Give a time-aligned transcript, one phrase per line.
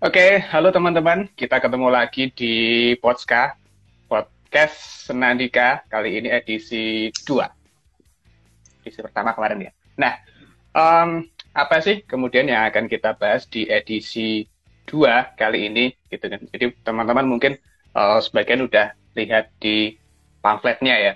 [0.00, 1.28] Oke, halo teman-teman.
[1.36, 2.54] Kita ketemu lagi di
[3.04, 3.52] Podska,
[4.08, 5.84] Podcast Senandika.
[5.92, 8.80] Kali ini edisi 2.
[8.80, 9.72] Edisi pertama kemarin ya.
[10.00, 10.16] Nah,
[10.72, 14.48] um, apa sih kemudian yang akan kita bahas di edisi
[14.88, 15.92] 2 kali ini?
[16.08, 16.48] Gitu kan.
[16.48, 17.60] Jadi teman-teman mungkin
[17.92, 20.00] uh, sebagian udah lihat di
[20.40, 21.12] pamfletnya ya.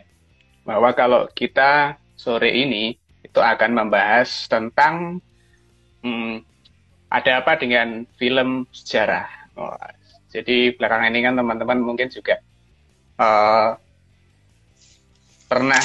[0.69, 5.25] Bahwa kalau kita sore ini itu akan membahas tentang
[6.05, 6.45] hmm,
[7.15, 9.31] ada apa dengan film sejarah.
[9.55, 9.79] Oh,
[10.35, 12.43] jadi belakangan ini kan teman-teman mungkin juga
[13.23, 13.79] uh,
[15.47, 15.83] pernah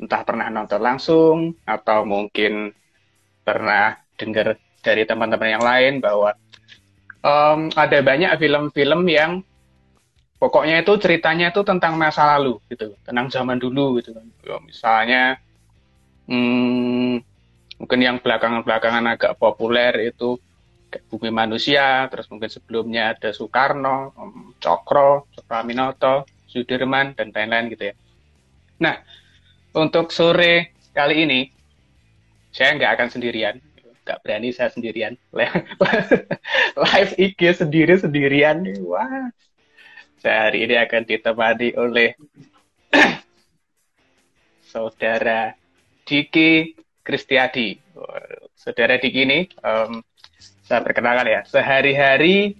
[0.00, 2.76] entah pernah nonton langsung atau mungkin
[3.40, 6.36] pernah dengar dari teman-teman yang lain bahwa
[7.24, 9.40] um, ada banyak film-film yang
[10.36, 14.24] pokoknya itu ceritanya itu tentang masa lalu gitu, tentang zaman dulu gitu kan.
[14.64, 15.40] Misalnya
[16.28, 17.20] hmm,
[17.80, 20.36] mungkin yang belakangan-belakangan agak populer itu
[21.06, 24.10] Bumi Manusia, terus mungkin sebelumnya ada Soekarno,
[24.58, 27.94] Cokro, Cokro Sudirman, dan lain-lain gitu ya.
[28.82, 28.98] Nah,
[29.70, 31.40] untuk sore kali ini,
[32.50, 33.62] saya nggak akan sendirian,
[34.02, 35.14] nggak berani saya sendirian.
[36.90, 39.30] Live IG sendiri-sendirian, wah.
[40.20, 42.12] Saya hari ini akan ditemani oleh
[44.74, 45.54] saudara
[46.04, 47.78] Diki Kristiadi.
[48.52, 50.04] Saudara Diki ini um,
[50.70, 52.54] saya perkenalkan ya, sehari-hari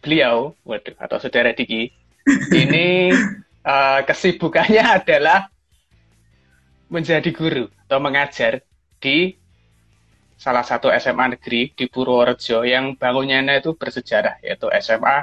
[0.00, 1.92] beliau, waduh, atau saudara Diki,
[2.64, 3.12] ini
[3.68, 5.52] uh, kesibukannya adalah
[6.88, 8.64] menjadi guru atau mengajar
[8.96, 9.36] di
[10.40, 15.20] salah satu SMA negeri di Purworejo yang bangunannya itu bersejarah, yaitu SMA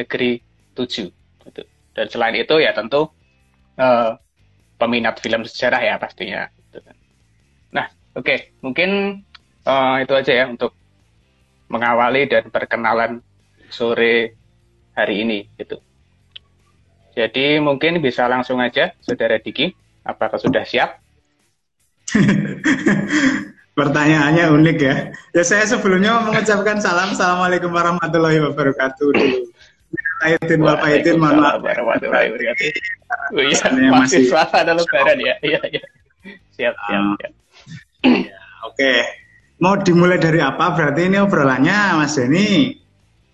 [0.00, 0.40] Negeri
[0.72, 1.12] 7.
[1.52, 1.62] Gitu.
[1.92, 3.12] Dan selain itu ya tentu
[3.76, 4.16] uh,
[4.80, 6.48] peminat film sejarah ya pastinya.
[6.48, 6.96] Gitu kan.
[7.76, 7.86] Nah,
[8.16, 8.38] oke, okay.
[8.64, 9.20] mungkin
[9.66, 10.74] uh, itu aja ya untuk
[11.72, 13.24] mengawali dan perkenalan
[13.72, 14.36] sore
[14.92, 15.80] hari ini gitu.
[17.12, 19.72] Jadi mungkin bisa langsung aja Saudara Diki,
[20.04, 21.00] apakah sudah siap?
[23.78, 24.94] Pertanyaannya unik ya.
[25.32, 29.08] Ya saya sebelumnya mengucapkan salam Assalamualaikum warahmatullahi wabarakatuh
[30.60, 31.64] wal faidin mohon maaf.
[31.64, 32.68] Warahmatullahi wabarakatuh.
[33.32, 35.34] Oh iya, masih suasana lebaran ya.
[35.40, 35.82] Iya, iya.
[36.52, 37.32] Siap, siap, siap.
[38.04, 38.36] Ya,
[38.68, 38.76] Oke.
[38.76, 39.21] Okay
[39.62, 40.74] mau dimulai dari apa?
[40.74, 42.74] Berarti ini obrolannya Mas Denny.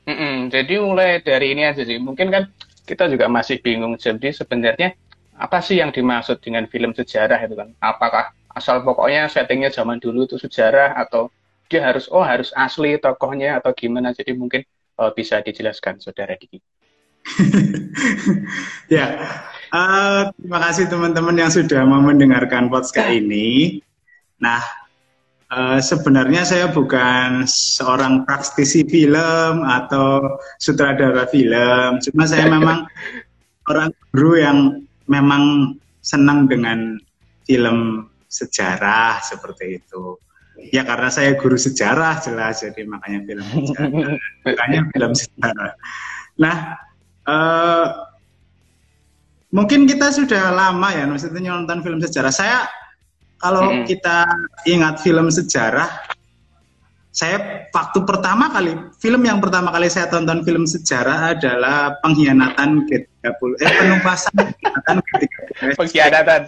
[0.05, 1.97] Mm -mm, jadi mulai dari ini aja sih.
[1.97, 2.53] Mungkin kan
[2.85, 3.97] kita juga masih bingung.
[3.97, 4.93] Jadi sebenarnya
[5.41, 7.73] apa sih yang dimaksud dengan film sejarah itu kan?
[7.81, 11.33] Apakah asal pokoknya settingnya zaman dulu itu sejarah atau
[11.69, 14.13] dia harus oh harus asli tokohnya atau gimana?
[14.13, 14.61] Jadi mungkin
[15.01, 16.61] oh, bisa dijelaskan saudara Diki.
[18.95, 19.21] ya,
[19.69, 23.85] uh, terima kasih teman-teman yang sudah mau mendengarkan podcast ini.
[24.41, 24.65] Nah,
[25.49, 32.85] Uh, sebenarnya saya bukan seorang praktisi film atau sutradara film, cuma saya memang
[33.65, 34.59] orang guru yang
[35.09, 35.73] memang
[36.05, 37.01] senang dengan
[37.49, 40.21] film sejarah seperti itu.
[40.69, 43.89] Ya karena saya guru sejarah jelas, jadi makanya film sejarah,
[44.45, 45.73] makanya film sejarah.
[46.37, 46.57] Nah,
[47.25, 47.87] uh,
[49.49, 52.33] mungkin kita sudah lama ya, maksudnya nonton film sejarah.
[52.37, 52.69] Saya
[53.39, 53.87] kalau hmm.
[53.87, 54.27] kita
[54.67, 55.87] ingat film sejarah,
[57.19, 63.51] saya waktu pertama kali film yang pertama kali saya tonton film sejarah adalah pengkhianatan G30
[63.59, 66.43] eh penumpasan pengkhianatan G30 pengkhianatan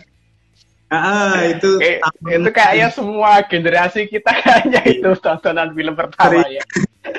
[0.95, 1.99] ah itu eh,
[2.39, 4.95] itu kayaknya semua generasi kita kayaknya iya.
[5.03, 6.63] itu tontonan film pertama ya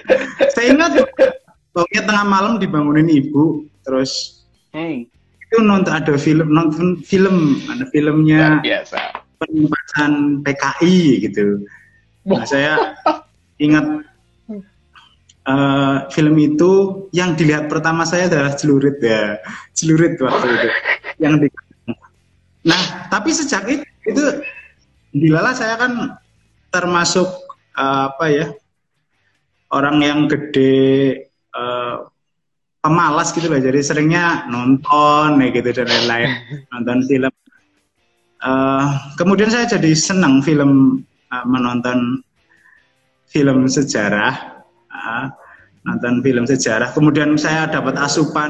[0.56, 0.92] saya ingat
[1.76, 5.12] pokoknya tengah malam dibangunin ibu terus hmm.
[5.44, 11.66] itu nonton ada film nonton film ada filmnya biasa penumpasan PKI gitu.
[12.30, 12.94] Nah, saya
[13.58, 14.06] ingat
[15.50, 19.42] uh, film itu yang dilihat pertama saya adalah celurit ya,
[19.74, 20.70] celurit waktu itu
[21.18, 21.50] yang di.
[22.62, 24.22] Nah, tapi sejak itu, itu
[25.10, 26.22] dilala saya kan
[26.70, 27.26] termasuk
[27.74, 28.48] uh, apa ya
[29.74, 31.26] orang yang gede
[31.58, 32.06] uh,
[32.82, 36.32] pemalas gitu loh, jadi seringnya nonton ya gitu dan lain-lain,
[36.74, 37.31] nonton film
[38.42, 42.26] Uh, kemudian saya jadi senang film uh, menonton
[43.30, 45.30] film sejarah, uh,
[45.86, 46.90] nonton film sejarah.
[46.90, 48.50] Kemudian saya dapat asupan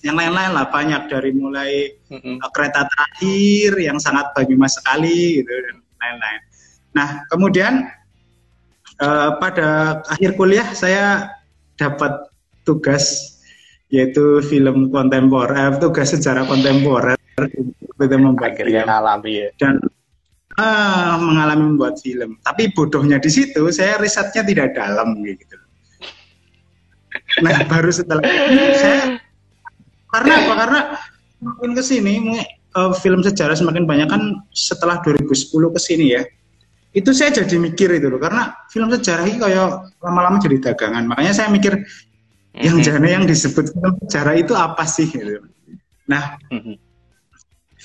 [0.00, 5.76] yang lain-lain lah banyak dari mulai uh, kereta terakhir yang sangat Banyumas sekali gitu dan
[6.00, 6.40] lain-lain.
[6.96, 7.92] Nah kemudian
[9.04, 11.28] uh, pada akhir kuliah saya
[11.76, 12.24] dapat
[12.64, 13.36] tugas
[13.92, 19.22] yaitu film kontemporer, tugas sejarah kontemporer kita membuat Akhirnya film.
[19.28, 19.48] ya.
[19.60, 19.74] Dan
[20.56, 22.40] uh, mengalami membuat film.
[22.40, 25.56] Tapi bodohnya di situ saya risetnya tidak dalam gitu.
[27.40, 29.16] nah baru setelah itu saya
[30.12, 30.80] karena apa karena
[31.40, 32.12] makin ke sini
[32.76, 36.22] uh, film sejarah semakin banyak kan setelah 2010 ke sini ya
[36.96, 41.32] itu saya jadi mikir itu loh karena film sejarah ini kayak lama-lama jadi dagangan makanya
[41.36, 41.84] saya mikir
[42.56, 45.44] yang jana yang disebut film sejarah itu apa sih gitu
[46.08, 46.80] nah mhm.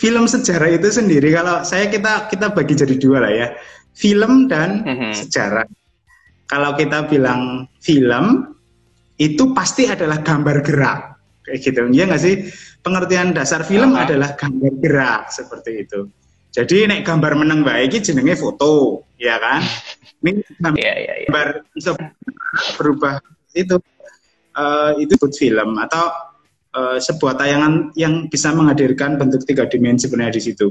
[0.01, 3.47] Film sejarah itu sendiri kalau saya kita kita bagi jadi dua lah ya.
[3.93, 5.13] Film dan mhm.
[5.13, 5.69] sejarah.
[6.49, 8.57] Kalau kita bilang film
[9.21, 11.01] itu pasti adalah gambar gerak.
[11.45, 11.81] Kayak gitu.
[11.93, 12.49] Ya nggak sih?
[12.81, 16.09] Pengertian dasar film adalah gambar gerak seperti itu.
[16.51, 19.61] Jadi nek gambar menang baik jenenge foto ya kan?
[20.21, 21.29] Ini gambar, yeah, yeah, yeah.
[21.29, 21.91] gambar bisa
[22.77, 23.15] berubah.
[23.53, 23.77] Itu
[24.57, 25.77] uh, itu film.
[25.77, 26.30] Atau
[26.75, 30.67] uh, sebuah tayangan yang bisa menghadirkan bentuk tiga dimensi sebenarnya di situ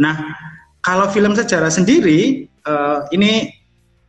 [0.00, 0.34] nah
[0.84, 3.48] kalau film sejarah sendiri uh, ini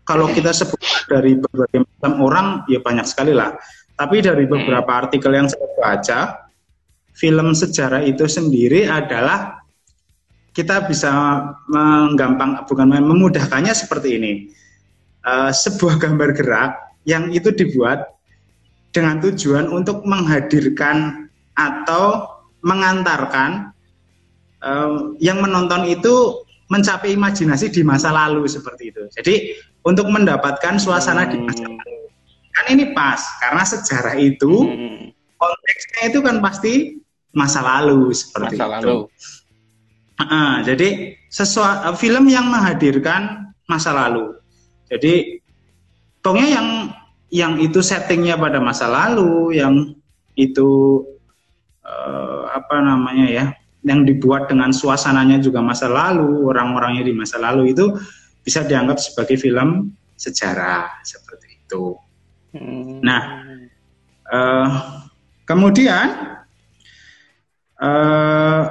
[0.06, 0.77] kalau kita sebut
[1.10, 3.57] dari berbagai macam orang ya banyak sekali lah
[3.95, 4.51] tapi dari hmm.
[4.51, 6.19] beberapa artikel yang saya baca,
[7.16, 9.63] film sejarah itu sendiri adalah
[10.56, 11.12] kita bisa
[11.68, 14.33] menggampang bukan memudahkannya seperti ini.
[15.25, 16.71] Uh, sebuah gambar gerak
[17.10, 18.13] yang itu dibuat
[18.95, 21.27] dengan tujuan untuk menghadirkan
[21.59, 22.31] atau
[22.63, 23.75] mengantarkan
[24.63, 26.39] um, yang menonton itu
[26.71, 29.03] mencapai imajinasi di masa lalu seperti itu.
[29.12, 32.07] Jadi untuk mendapatkan suasana di masa lalu
[32.56, 35.12] kan ini pas karena sejarah itu hmm.
[35.36, 36.74] konteksnya itu kan pasti
[37.36, 38.88] masa lalu seperti masa itu.
[38.88, 38.97] Lalu.
[40.15, 44.39] Uh, jadi sesuatu film yang menghadirkan masa lalu.
[44.88, 45.44] Jadi
[46.24, 46.68] pokoknya yang
[47.33, 49.95] yang itu settingnya pada masa lalu, yang
[50.36, 51.01] itu
[51.81, 53.45] uh, apa namanya ya,
[53.86, 57.94] yang dibuat dengan suasananya juga masa lalu, orang-orangnya di masa lalu itu
[58.45, 61.98] bisa dianggap sebagai film sejarah seperti itu.
[63.04, 63.22] Nah,
[64.31, 64.69] uh,
[65.44, 66.39] kemudian
[67.81, 68.63] uh,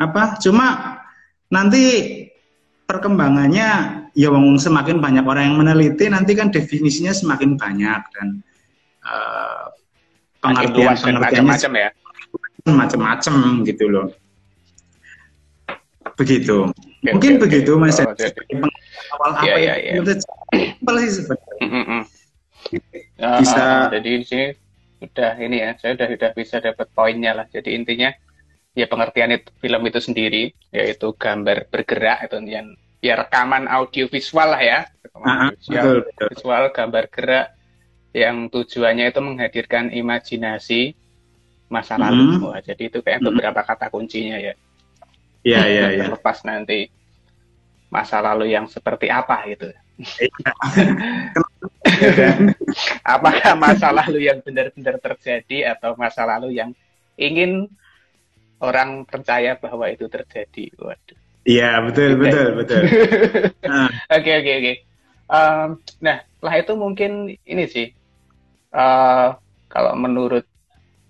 [0.00, 0.22] apa?
[0.40, 0.98] Cuma
[1.52, 1.84] nanti
[2.88, 8.28] perkembangannya ya wong semakin banyak orang yang meneliti nanti kan definisinya semakin banyak dan
[9.04, 9.72] uh,
[10.44, 11.90] pengertian pengertiannya macam-macam ya.
[12.68, 13.34] macam-macam
[13.66, 14.06] gitu loh.
[16.14, 16.70] Begitu.
[17.02, 17.98] Okay, mungkin okay, begitu mas.
[17.98, 18.06] Oh,
[19.18, 19.94] awal apa yeah, yeah, yeah.
[19.98, 20.12] itu
[21.02, 22.06] sih sebenarnya.
[23.18, 23.90] Uh, bisa.
[23.90, 24.46] jadi di sini
[25.02, 27.46] udah ini ya, saya udah udah bisa dapat poinnya lah.
[27.50, 28.14] Jadi intinya
[28.78, 32.70] ya pengertian itu, film itu sendiri yaitu gambar bergerak itu yang
[33.02, 36.26] ya rekaman audio visual lah ya, rekaman uh, visual, betul, betul.
[36.30, 37.46] visual gambar gerak
[38.12, 40.94] yang tujuannya itu menghadirkan imajinasi
[41.66, 42.22] masa lalu.
[42.22, 42.46] Mm -hmm.
[42.46, 43.28] Wah, jadi itu kayak mm -hmm.
[43.34, 44.54] beberapa kata kuncinya ya.
[45.42, 46.04] Iya, iya, iya.
[46.12, 46.86] Lepas nanti
[47.88, 49.72] masa lalu yang seperti apa gitu.
[49.72, 49.80] Iya.
[53.16, 56.70] Apakah masa lalu yang benar-benar terjadi atau masa lalu yang
[57.16, 57.68] ingin
[58.62, 60.72] orang percaya bahwa itu terjadi?
[60.76, 61.21] Waduh.
[61.42, 62.82] Iya betul gitu betul betul.
[63.72, 63.88] Ah.
[64.14, 64.72] Oke oke oke.
[66.02, 67.10] Nah setelah itu mungkin
[67.46, 67.86] ini sih
[68.74, 69.38] uh,
[69.70, 70.42] kalau menurut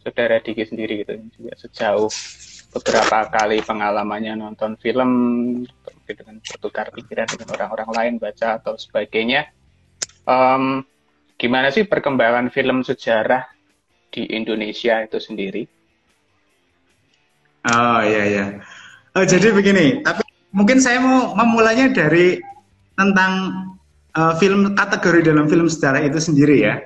[0.02, 2.11] saudara Diki sendiri gitu juga sejauh
[2.73, 5.11] beberapa kali pengalamannya nonton film
[6.09, 9.49] dengan bertukar pikiran dengan orang-orang lain baca atau sebagainya
[10.26, 10.83] um,
[11.37, 13.47] gimana sih perkembangan film sejarah
[14.12, 15.62] di Indonesia itu sendiri
[17.68, 18.45] oh iya iya
[19.16, 22.38] oh jadi begini tapi mungkin saya mau memulainya dari
[22.97, 23.32] tentang
[24.14, 26.76] uh, film kategori dalam film sejarah itu sendiri ya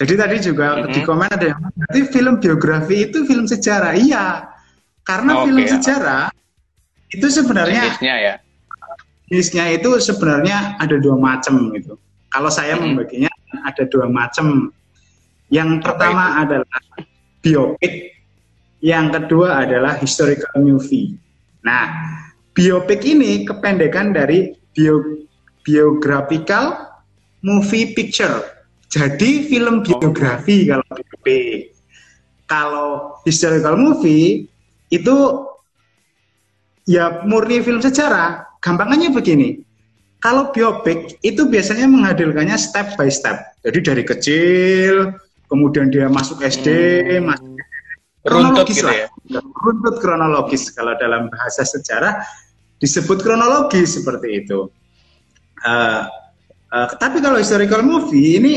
[0.00, 0.92] jadi tadi juga mm -hmm.
[0.96, 4.48] di komen ada yang berarti film biografi itu film sejarah iya
[5.04, 5.72] karena oh, film okay.
[5.76, 6.24] sejarah
[7.10, 8.34] itu sebenarnya jenisnya ya.
[9.30, 11.94] Jenisnya itu sebenarnya ada dua macam gitu.
[12.30, 12.94] Kalau saya hmm.
[12.94, 13.30] membaginya
[13.66, 14.70] ada dua macam.
[15.50, 16.38] Yang pertama itu?
[16.46, 16.78] adalah
[17.42, 17.94] biopik,
[18.78, 21.18] yang kedua adalah historical movie.
[21.66, 21.90] Nah,
[22.60, 25.24] biopik ini kependekan dari bio,
[25.64, 26.92] biographical
[27.40, 28.44] movie picture.
[28.92, 30.76] Jadi film biografi oh.
[30.76, 31.72] kalau biopik.
[32.44, 32.88] Kalau
[33.24, 34.44] historical movie
[34.92, 35.16] itu
[36.84, 38.44] ya murni film sejarah.
[38.60, 39.64] Gampangannya begini,
[40.20, 43.40] kalau biopik itu biasanya menghadirkannya step by step.
[43.64, 45.16] Jadi dari kecil,
[45.48, 47.24] kemudian dia masuk SD, hmm.
[47.24, 47.56] masuk
[48.20, 49.08] kronologis gitu lah.
[49.08, 49.08] Ya?
[49.40, 52.20] Runtut kronologis kalau dalam bahasa sejarah
[52.80, 54.72] disebut kronologis seperti itu.
[55.60, 56.08] Uh,
[56.72, 58.54] uh, tapi kalau historical movie ini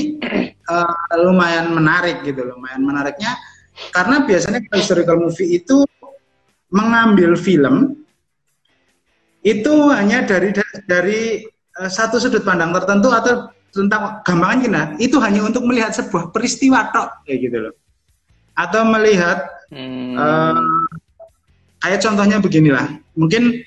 [0.71, 3.35] uh, lumayan menarik gitu, lumayan menariknya
[3.91, 5.83] karena biasanya kalau historical movie itu
[6.73, 8.05] mengambil film
[9.43, 10.55] itu hanya dari
[10.87, 11.43] dari
[11.77, 16.93] uh, satu sudut pandang tertentu atau tentang gampangan kita itu hanya untuk melihat sebuah peristiwa
[16.93, 17.75] tok kayak gitu loh
[18.53, 20.13] atau melihat hmm.
[20.13, 20.61] uh,
[21.81, 22.85] kayak contohnya beginilah
[23.17, 23.65] mungkin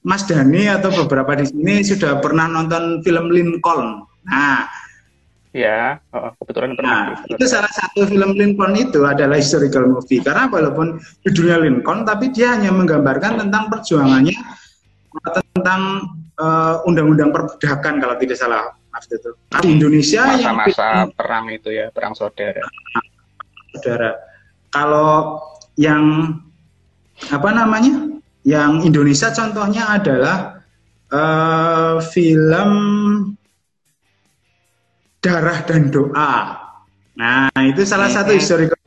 [0.00, 4.68] Mas Dani atau beberapa di sini sudah pernah nonton film Lincoln nah
[5.50, 7.18] Ya, oh, kebetulan pernah.
[7.18, 12.30] Nah, itu salah satu film Lincoln itu adalah historical movie karena walaupun judulnya Lincoln, tapi
[12.30, 14.38] dia hanya menggambarkan tentang perjuangannya
[15.58, 16.06] tentang
[16.38, 19.30] uh, undang-undang perbudakan kalau tidak salah maaf itu.
[19.58, 22.62] Di Indonesia masa-masa yang perang itu ya, perang saudara.
[23.74, 24.10] Saudara.
[24.70, 25.42] Kalau
[25.74, 26.30] yang
[27.26, 28.22] apa namanya?
[28.40, 30.64] Yang Indonesia contohnya adalah
[31.12, 32.70] uh, film
[35.20, 36.34] darah dan doa.
[37.20, 38.80] Nah, itu salah satu historical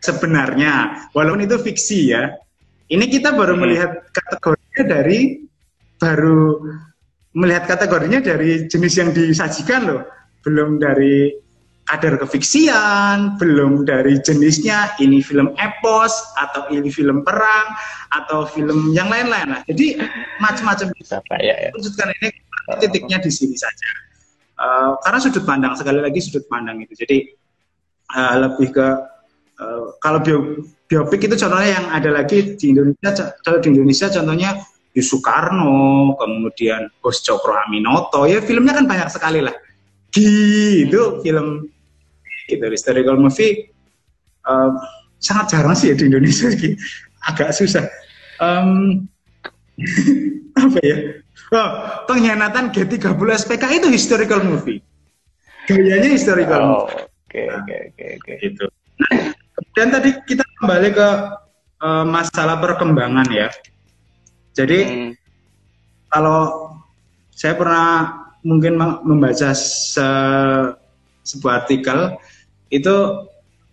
[0.00, 2.32] sebenarnya, walaupun itu fiksi ya.
[2.86, 5.44] Ini kita baru melihat kategorinya dari
[6.00, 6.62] baru
[7.36, 10.02] melihat kategorinya dari jenis yang disajikan loh,
[10.40, 11.34] belum dari
[11.86, 17.66] kadar kefiksian, belum dari jenisnya ini film epos atau ini film perang
[18.10, 19.62] atau film yang lain-lain lah.
[19.70, 19.94] Jadi
[20.42, 21.70] macam-macam bisa ya, ya.
[21.70, 22.28] ini
[22.82, 23.88] titiknya di sini saja.
[24.56, 26.98] Uh, karena sudut pandang sekali lagi sudut pandang itu.
[26.98, 27.30] Jadi
[28.18, 28.88] uh, lebih ke
[29.62, 34.58] uh, kalau bio, biopik itu contohnya yang ada lagi di Indonesia kalau di Indonesia contohnya
[34.96, 39.52] Yusukarno, kemudian Bos Cokro Aminoto, ya filmnya kan banyak sekali lah.
[40.08, 40.24] Di
[40.88, 41.75] itu film
[42.46, 43.68] gitu historical movie
[44.46, 44.70] uh,
[45.18, 46.48] sangat jarang sih ya di Indonesia
[47.26, 47.84] agak susah.
[48.38, 49.04] Um,
[50.62, 50.96] apa ya?
[51.52, 51.70] Oh,
[52.10, 54.82] pengkhianatan G30 SPK itu historical movie.
[55.66, 56.86] Gayanya historical oh,
[57.26, 58.32] Oke, oke, oke, oke.
[58.38, 58.64] Itu.
[59.02, 61.08] Nah, kemudian tadi kita kembali ke
[61.82, 63.50] uh, masalah perkembangan ya.
[64.56, 65.12] Jadi hmm.
[66.08, 66.72] kalau
[67.34, 67.86] saya pernah
[68.46, 70.08] mungkin membaca se
[71.26, 72.14] sebuah artikel
[72.70, 72.96] itu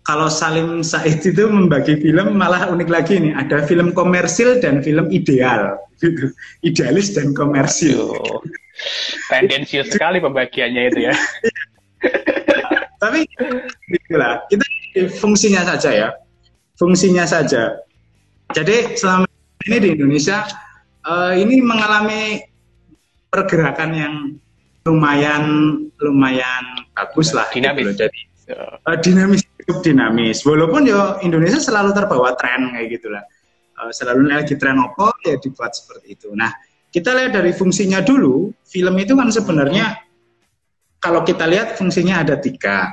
[0.04, 3.32] kalau Salim Said itu membagi film malah unik lagi nih.
[3.32, 5.80] Ada film komersil dan film ideal.
[5.98, 6.28] Gitu
[6.68, 8.12] idealis dan komersil.
[9.32, 11.14] Tendensius sekali pembagiannya itu ya.
[13.02, 13.24] Tapi
[13.88, 14.64] itulah kita
[15.16, 16.08] fungsinya saja ya.
[16.76, 17.80] Fungsinya saja.
[18.52, 19.24] Jadi selama
[19.64, 20.44] ini di Indonesia
[21.08, 22.44] uh, ini mengalami
[23.32, 24.14] pergerakan yang
[24.84, 25.44] lumayan
[25.96, 27.96] lumayan bagus lah gitu dinamis.
[27.96, 28.04] Gitu.
[28.04, 28.20] jadi
[28.52, 30.44] uh, dinamis cukup dinamis.
[30.44, 33.24] Walaupun yo Indonesia selalu terbawa tren kayak gitulah.
[33.74, 36.28] Uh, selalu lagi tren apa ya dibuat seperti itu.
[36.36, 36.52] Nah,
[36.92, 38.52] kita lihat dari fungsinya dulu.
[38.66, 39.98] Film itu kan sebenarnya
[41.02, 42.92] kalau kita lihat fungsinya ada tiga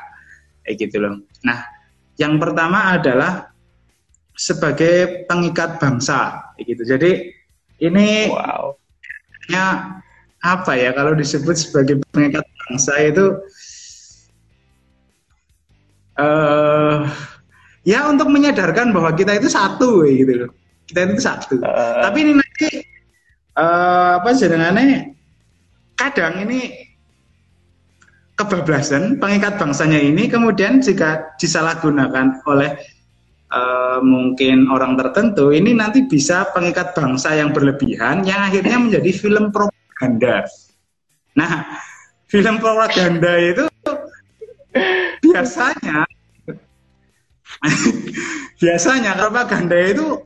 [0.65, 1.21] kayak gitu loh.
[1.45, 1.59] Nah,
[2.17, 3.51] yang pertama adalah
[4.35, 6.83] sebagai pengikat bangsa kayak gitu.
[6.97, 7.11] Jadi
[7.81, 8.73] ini wow.
[9.49, 9.97] ya
[10.41, 13.37] apa ya kalau disebut sebagai pengikat bangsa itu
[16.21, 17.09] uh,
[17.81, 20.51] ya untuk menyadarkan bahwa kita itu satu gitu loh
[20.85, 22.05] kita itu satu uh.
[22.05, 22.69] tapi ini nanti
[23.57, 25.17] uh, apa jenengannya
[25.97, 26.89] kadang ini
[28.37, 32.73] kebablasan pengikat bangsanya ini kemudian jika disalahgunakan oleh
[33.53, 39.53] uh, mungkin orang tertentu ini nanti bisa pengikat bangsa yang berlebihan yang akhirnya menjadi film
[39.53, 40.47] propaganda.
[41.37, 41.69] Nah,
[42.27, 43.63] film propaganda itu
[45.23, 46.07] biasanya
[48.61, 50.21] biasanya propaganda itu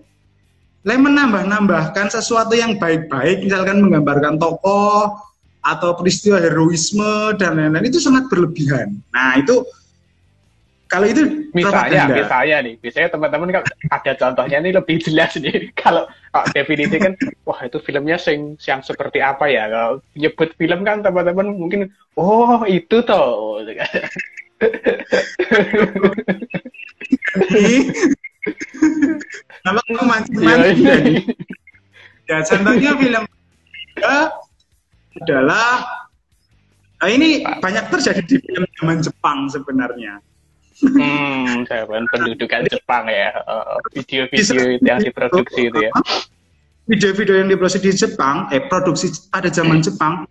[0.86, 5.18] lain menambah-nambahkan sesuatu yang baik-baik, misalkan menggambarkan tokoh
[5.66, 9.02] atau peristiwa heroisme dan lain-lain itu sangat berlebihan.
[9.10, 9.66] Nah itu
[10.86, 12.16] kalau itu misalnya, propaganda.
[12.22, 15.58] misalnya nih, misalnya teman-teman kan ada contohnya nih lebih jelas nih.
[15.82, 19.66] Kalau kalau definisi kan, wah itu filmnya sing yang seperti apa ya?
[19.72, 23.64] Kalau nyebut film kan teman-teman mungkin, oh itu toh.
[29.66, 31.16] Nama kamu mancing-mancing iya, jadi.
[32.26, 33.24] Ya contohnya film
[35.22, 35.86] adalah
[36.96, 40.22] nah ini banyak terjadi di film zaman Jepang sebenarnya.
[40.76, 43.32] Hmm, zaman pendudukan Jepang ya,
[43.96, 45.92] video-video uh, yang diproduksi itu ya.
[46.86, 49.86] Video-video yang diproduksi di Jepang, eh produksi pada zaman hmm.
[49.88, 50.28] Jepang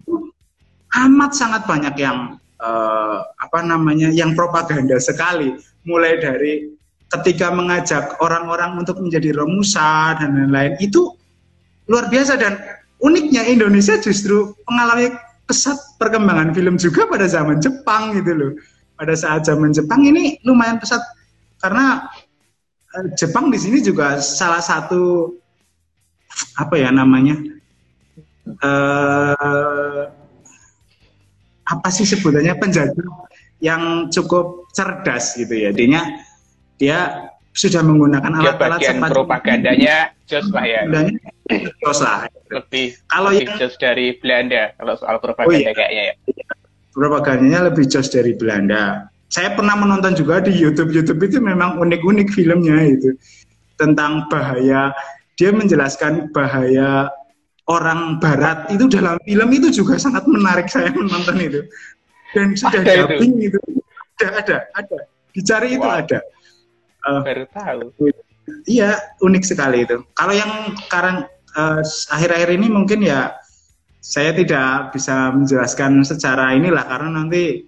[0.95, 5.55] amat sangat banyak yang uh, apa namanya yang propaganda sekali.
[5.85, 6.53] Mulai dari
[7.13, 10.75] ketika mengajak orang-orang untuk menjadi romusa dan lain-lain.
[10.83, 11.15] Itu
[11.87, 12.59] luar biasa dan
[13.05, 15.13] uniknya Indonesia justru mengalami
[15.45, 18.53] pesat perkembangan film juga pada zaman Jepang gitu loh.
[18.95, 21.03] Pada saat zaman Jepang ini lumayan pesat
[21.61, 22.09] karena
[22.97, 25.35] uh, Jepang di sini juga salah satu
[26.59, 27.39] apa ya namanya
[28.63, 30.11] uh,
[31.75, 33.09] apa sih sebutannya penjajah
[33.59, 35.71] yang cukup cerdas gitu ya.
[35.75, 36.01] Dia
[36.79, 36.99] dia
[37.55, 40.83] sudah menggunakan alat-alat ya, bagian propagandanya jos lah ya.
[41.83, 42.27] Jos lah.
[42.51, 45.73] Lebih kalau lebih yang jos dari Belanda kalau soal propaganda oh, iya.
[45.75, 46.15] kayaknya ya.
[46.95, 49.11] Propagandanya lebih jos dari Belanda.
[49.31, 50.95] Saya pernah menonton juga di YouTube.
[50.95, 53.19] YouTube itu memang unik-unik filmnya itu
[53.75, 54.95] tentang bahaya.
[55.35, 57.11] Dia menjelaskan bahaya
[57.71, 61.61] orang Barat itu dalam film itu juga sangat menarik saya menonton itu.
[62.35, 63.57] Dan sudah dubbing itu.
[63.57, 63.81] itu.
[64.21, 64.99] Ada, ada, ada.
[65.35, 65.79] Dicari wow.
[65.79, 66.19] itu ada
[67.09, 67.81] uh, baru tahu.
[68.69, 70.05] Iya, unik sekali itu.
[70.17, 71.17] Kalau yang sekarang
[71.57, 71.81] uh,
[72.13, 73.37] akhir-akhir ini mungkin ya
[74.05, 77.65] saya tidak bisa menjelaskan secara inilah karena nanti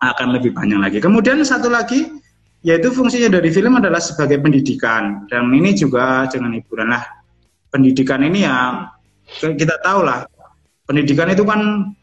[0.00, 0.98] akan lebih banyak lagi.
[1.00, 2.12] Kemudian satu lagi
[2.60, 7.04] yaitu fungsinya dari film adalah sebagai pendidikan dan ini juga dengan hiburan lah.
[7.70, 8.90] Pendidikan ini ya
[9.38, 10.26] kita tahu lah
[10.90, 11.94] pendidikan itu kan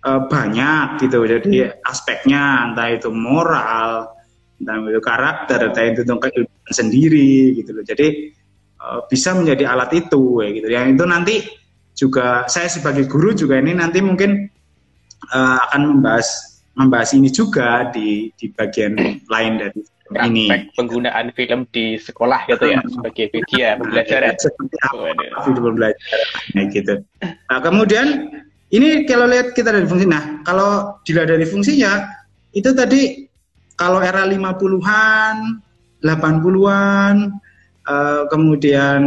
[0.00, 4.08] e, banyak gitu jadi aspeknya entah itu moral
[4.60, 7.80] tentang itu karakter, entah itu tentang kehidupan sendiri gitu loh.
[7.80, 8.28] Jadi
[8.76, 10.68] uh, bisa menjadi alat itu ya gitu.
[10.68, 11.34] Yang itu nanti
[11.96, 14.52] juga saya sebagai guru juga ini nanti mungkin
[15.32, 16.28] uh, akan membahas
[16.78, 18.94] membahas ini juga di di bagian
[19.26, 20.74] lain dari Praktek ini.
[20.74, 24.34] penggunaan film di sekolah gitu ya sebagai media pembelajaran.
[24.42, 25.14] Seperti apa
[25.46, 26.26] video pembelajaran
[26.58, 26.94] ya, gitu.
[27.22, 28.06] Nah, kemudian
[28.74, 30.10] ini kalau lihat kita dari fungsi.
[30.10, 32.10] Nah, kalau dilihat dari fungsinya
[32.50, 33.30] itu tadi
[33.78, 35.62] kalau era 50-an,
[36.02, 37.14] 80-an,
[37.86, 39.02] uh, kemudian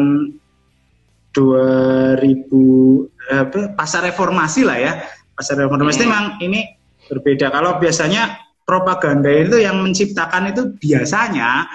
[1.35, 4.93] 2000 apa, pasar reformasi lah ya.
[5.35, 6.07] Pasar reformasi hmm.
[6.07, 6.63] memang ini
[7.09, 7.51] berbeda.
[7.51, 11.67] Kalau biasanya propaganda itu yang menciptakan itu biasanya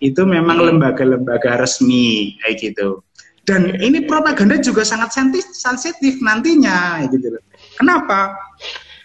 [0.00, 0.66] itu memang hmm.
[0.74, 3.00] lembaga-lembaga resmi kayak gitu.
[3.44, 5.12] Dan ini propaganda juga sangat
[5.52, 7.44] sensitif nantinya gitu loh.
[7.76, 8.32] Kenapa?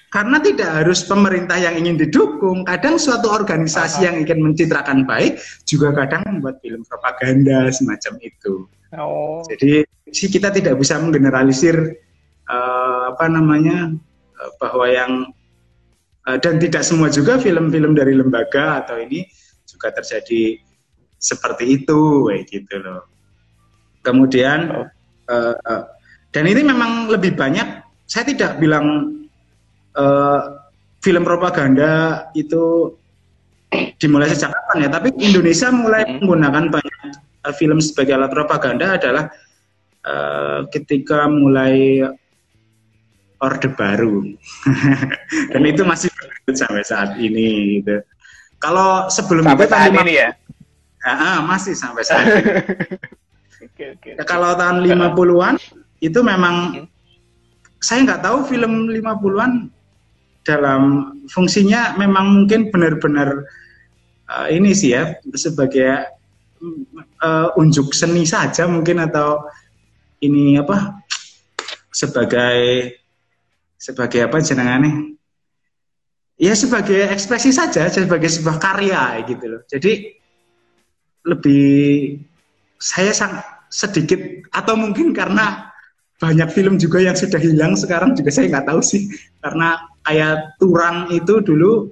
[0.09, 5.37] Karena tidak harus pemerintah yang ingin didukung, kadang suatu organisasi yang ingin mencitrakan baik
[5.69, 8.65] juga kadang membuat film propaganda semacam itu.
[8.97, 9.45] Oh.
[9.45, 11.93] Jadi sih kita tidak bisa menggeneralisir
[12.49, 13.93] uh, apa namanya
[14.41, 15.11] uh, bahwa yang
[16.25, 19.25] dan tidak semua juga film-film dari lembaga atau ini
[19.65, 20.59] juga terjadi
[21.19, 23.03] seperti itu, kayak gitu loh.
[24.01, 24.87] Kemudian oh.
[25.27, 25.83] uh, uh,
[26.31, 27.83] dan ini memang lebih banyak.
[28.09, 29.19] Saya tidak bilang
[29.97, 30.39] uh,
[31.03, 32.93] film propaganda itu
[34.01, 34.89] dimulai sejak kapan ya?
[34.89, 36.23] Tapi Indonesia mulai hmm.
[36.23, 36.97] menggunakan banyak
[37.45, 39.25] uh, film sebagai alat propaganda adalah
[40.07, 42.05] uh, ketika mulai
[43.39, 44.27] Orde Baru,
[45.55, 47.79] dan itu masih berlanjut sampai saat ini.
[47.79, 48.03] Gitu.
[48.59, 50.29] Kalau sebelum sampai itu saat ini ya?
[51.07, 52.43] Uh, masih sampai saat ini.
[53.63, 54.13] okay, okay.
[54.27, 55.55] Kalau tahun 50-an
[56.03, 56.87] itu memang hmm.
[57.79, 59.71] saya nggak tahu film 50-an
[60.43, 60.81] dalam
[61.31, 63.47] fungsinya memang mungkin benar-benar
[64.27, 66.09] uh, ini sih ya sebagai
[67.23, 69.47] uh, unjuk seni saja mungkin atau
[70.19, 70.99] ini apa
[71.91, 72.91] sebagai
[73.79, 75.15] sebagai apa jenengannya?
[76.39, 79.61] Ya sebagai ekspresi saja sebagai sebuah karya gitu loh.
[79.67, 80.19] Jadi
[81.27, 82.15] lebih
[82.79, 84.19] saya sangat sedikit
[84.51, 85.71] atau mungkin karena
[86.19, 89.07] banyak film juga yang sudah hilang sekarang juga saya nggak tahu sih.
[89.39, 91.91] Karena kayak Turang itu dulu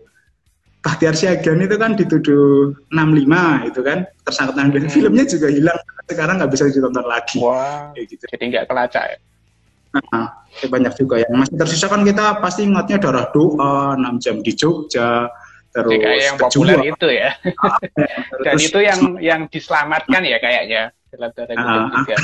[0.83, 4.07] Bahtiar Siagian itu kan dituduh 65 itu kan.
[4.23, 4.87] Tersangkut 65 hmm.
[4.91, 7.39] filmnya juga hilang sekarang nggak bisa ditonton lagi.
[7.43, 7.91] Wow.
[7.99, 8.23] gitu.
[8.31, 9.17] jadi nggak kelacak ya
[9.93, 14.51] nah, banyak juga yang masih tersisa kan kita pasti ingatnya darah doa 6 jam di
[14.57, 15.29] Jogja
[15.77, 17.29] terus ya, kayak yang populer itu ya.
[17.67, 17.77] Ah,
[18.41, 20.81] dan itu yang yang diselamatkan ya kayaknya.
[21.13, 22.15] Dalam darah uh, juga.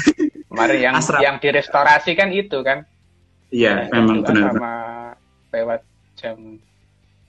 [0.50, 1.18] Kemarin yang Asra.
[1.22, 2.86] yang direstorasi kan itu kan?
[3.54, 4.50] Iya memang benar.
[4.54, 4.74] sama
[5.54, 5.82] lewat
[6.18, 6.38] jam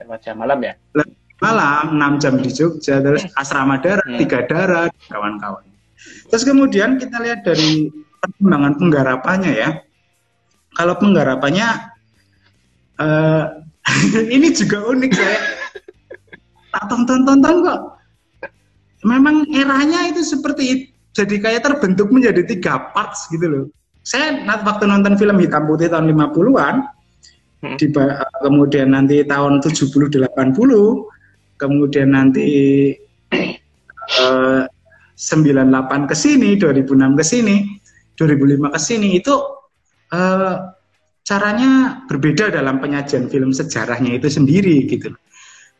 [0.01, 0.73] lewat jam malam ya?
[1.37, 3.41] Malam 6 jam di Jogja terus hmm.
[3.41, 4.17] asrama darat hmm.
[4.17, 5.65] tiga darat kawan-kawan.
[6.33, 9.69] Terus kemudian kita lihat dari perkembangan penggarapannya ya
[10.75, 11.67] kalau penggarapannya
[12.99, 13.43] uh,
[14.35, 15.39] ini juga unik saya
[16.75, 17.81] tak tonton tonton kok
[19.07, 23.65] memang eranya itu seperti itu jadi kayak terbentuk menjadi tiga parts gitu loh.
[24.03, 26.75] Saya waktu nonton film hitam putih tahun 50-an,
[27.63, 27.75] hmm.
[27.79, 27.87] di,
[28.43, 32.47] kemudian nanti tahun 70 80, kemudian nanti
[34.21, 34.67] uh,
[35.15, 37.55] 98 ke sini, 2006 ke sini,
[38.19, 39.33] 2005 ke sini itu
[40.15, 40.71] uh,
[41.25, 45.11] caranya berbeda dalam penyajian film sejarahnya itu sendiri gitu.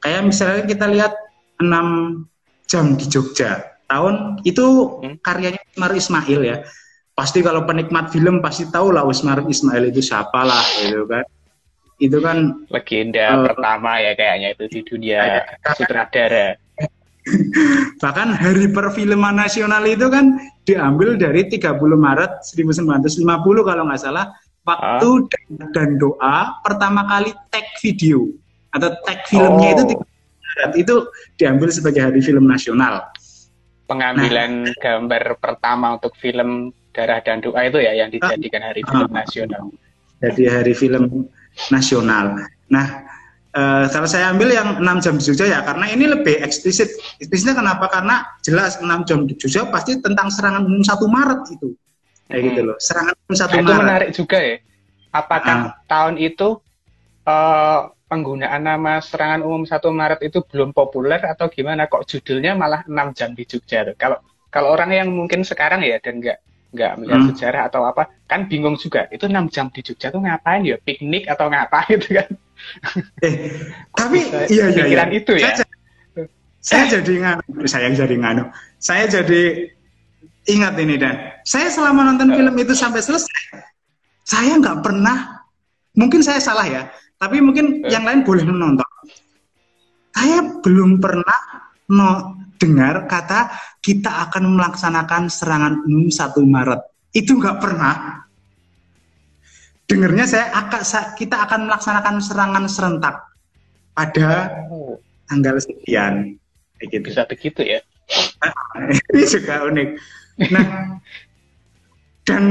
[0.03, 1.13] Kayak misalnya kita lihat
[1.61, 2.25] 6
[2.67, 4.65] jam di Jogja tahun itu
[4.99, 5.21] hmm.
[5.21, 6.57] karyanya Usmar Ismail ya.
[7.15, 11.23] Pasti kalau penikmat film pasti tahu lah Usmar Ismail itu siapa lah gitu kan.
[11.95, 16.59] itu kan legenda uh, pertama ya kayaknya itu di dunia uh, sutradara.
[18.03, 23.25] Bahkan hari perfilman nasional itu kan diambil dari 30 Maret 1950
[23.65, 24.29] kalau nggak salah
[24.65, 25.69] waktu uh.
[25.73, 28.33] dan doa pertama kali tag video
[28.73, 29.75] atau tag filmnya oh.
[29.77, 29.83] itu
[30.75, 30.95] itu
[31.37, 33.05] diambil sebagai hari film nasional.
[33.85, 38.89] Pengambilan nah, gambar pertama untuk film Darah dan Doa itu ya yang dijadikan hari uh,
[38.89, 39.63] film nasional.
[40.23, 41.27] Jadi hari film
[41.69, 42.39] nasional.
[42.71, 42.87] Nah,
[43.55, 46.91] uh, kalau saya ambil yang 6 jam di Jogja ya karena ini lebih eksplisit.
[47.23, 47.87] Eksplisitnya kenapa?
[47.87, 51.67] Karena jelas 6 jam di Jogja pasti tentang serangan umum 1 Maret itu.
[52.27, 52.47] Kayak hmm.
[52.51, 52.77] gitu loh.
[52.77, 53.63] Serangan umum 1 nah, Maret.
[53.63, 54.55] Itu menarik juga ya.
[55.15, 56.47] Apakah uh, tahun itu
[57.23, 62.83] uh, penggunaan nama serangan umum 1 Maret itu belum populer atau gimana kok judulnya malah
[62.85, 63.95] 6 jam di Jogja tuh.
[63.95, 64.19] Kalau
[64.51, 66.39] kalau orang yang mungkin sekarang ya dan nggak
[66.75, 67.29] nggak melihat hmm.
[67.31, 71.23] sejarah atau apa kan bingung juga itu enam jam di Jogja tuh ngapain ya piknik
[71.31, 72.27] atau ngapain itu kan
[73.25, 73.35] eh
[73.93, 74.19] tapi
[74.51, 75.19] iya iya pikiran iya.
[75.19, 75.67] itu ya saya,
[76.61, 78.43] saya jadi nganu saya jadi nganu
[78.81, 79.41] saya jadi
[80.45, 82.35] ingat ini dan saya selama nonton uh.
[82.37, 83.65] film itu sampai selesai
[84.25, 85.45] saya nggak pernah
[85.97, 86.83] mungkin saya salah ya
[87.21, 87.91] tapi mungkin uh.
[87.93, 88.85] yang lain boleh menonton
[90.15, 91.39] saya belum pernah
[91.91, 93.51] no, dengar kata
[93.83, 96.81] kita akan melaksanakan serangan umum 1 Maret.
[97.11, 98.24] Itu nggak pernah.
[99.85, 100.81] Dengarnya saya akan
[101.13, 103.15] kita akan melaksanakan serangan serentak
[103.93, 104.51] pada
[105.29, 106.41] tanggal sekian.
[106.81, 107.05] Kayak gitu.
[107.13, 107.79] Bisa begitu ya.
[109.13, 109.89] ini juga unik.
[110.51, 110.99] Nah,
[112.25, 112.43] dan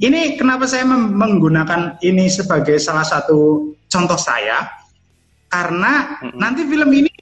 [0.00, 4.64] ini kenapa saya menggunakan ini sebagai salah satu contoh saya
[5.52, 6.38] karena mm -hmm.
[6.40, 7.12] nanti film ini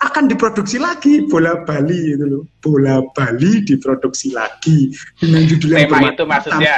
[0.00, 6.08] akan diproduksi lagi bola Bali itu loh bola Bali diproduksi lagi dengan judul yang tema
[6.12, 6.76] itu maksudnya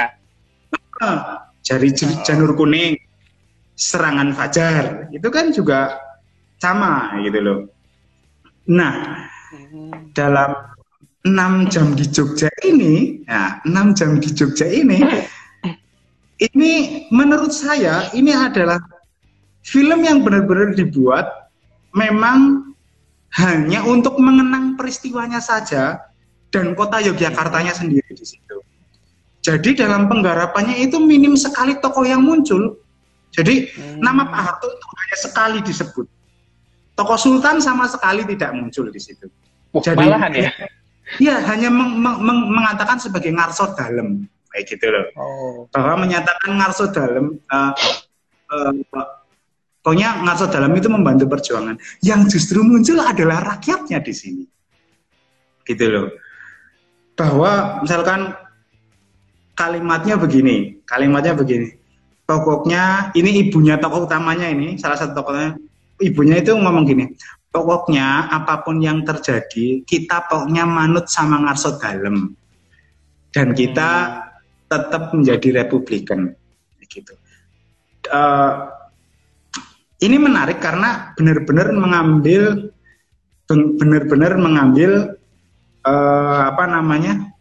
[1.63, 2.21] jari oh.
[2.27, 2.99] janur kuning
[3.73, 5.97] serangan fajar itu kan juga
[6.61, 7.59] sama gitu loh
[8.69, 9.25] nah
[10.13, 10.51] dalam
[11.23, 14.99] enam jam di Jogja ini ya enam jam di Jogja ini
[16.51, 16.71] ini
[17.09, 18.79] menurut saya ini adalah
[19.63, 21.47] film yang benar-benar dibuat
[21.95, 22.73] memang
[23.39, 25.97] hanya untuk mengenang peristiwanya saja
[26.53, 28.52] dan kota Yogyakartanya sendiri di situ.
[29.43, 32.79] Jadi dalam penggarapannya itu minim sekali tokoh yang muncul.
[33.35, 33.99] Jadi hmm.
[33.99, 36.07] nama Pak Harto itu hanya sekali disebut.
[36.93, 39.27] Tokoh Sultan sama sekali tidak muncul di situ.
[39.75, 40.51] Uh, Jadi malahan ya?
[41.19, 45.05] Iya, hanya meng, meng, meng, mengatakan sebagai ngarso dalam kayak gitu loh.
[45.19, 45.57] Oh.
[45.73, 47.73] Bahwa menyatakan ngarso dalam uh,
[48.53, 48.71] uh,
[49.83, 51.75] Pokoknya Ngarso Dalam itu membantu perjuangan.
[51.99, 54.45] Yang justru muncul adalah rakyatnya di sini.
[55.67, 56.07] Gitu loh.
[57.19, 58.31] Bahwa misalkan
[59.53, 61.73] kalimatnya begini, kalimatnya begini.
[62.23, 65.59] Pokoknya ini ibunya tokoh utamanya ini, salah satu tokohnya,
[65.99, 67.13] ibunya itu ngomong gini,
[67.51, 72.33] pokoknya apa pun yang terjadi, kita pokoknya manut sama Ngarso Dalam.
[73.33, 74.21] Dan kita
[74.69, 76.37] tetap menjadi Republikan.
[76.85, 77.13] Gitu.
[78.13, 78.69] Uh,
[80.05, 82.69] ini menarik karena benar-benar mengambil
[83.49, 85.17] benar-benar mengambil
[85.87, 87.32] uh, apa namanya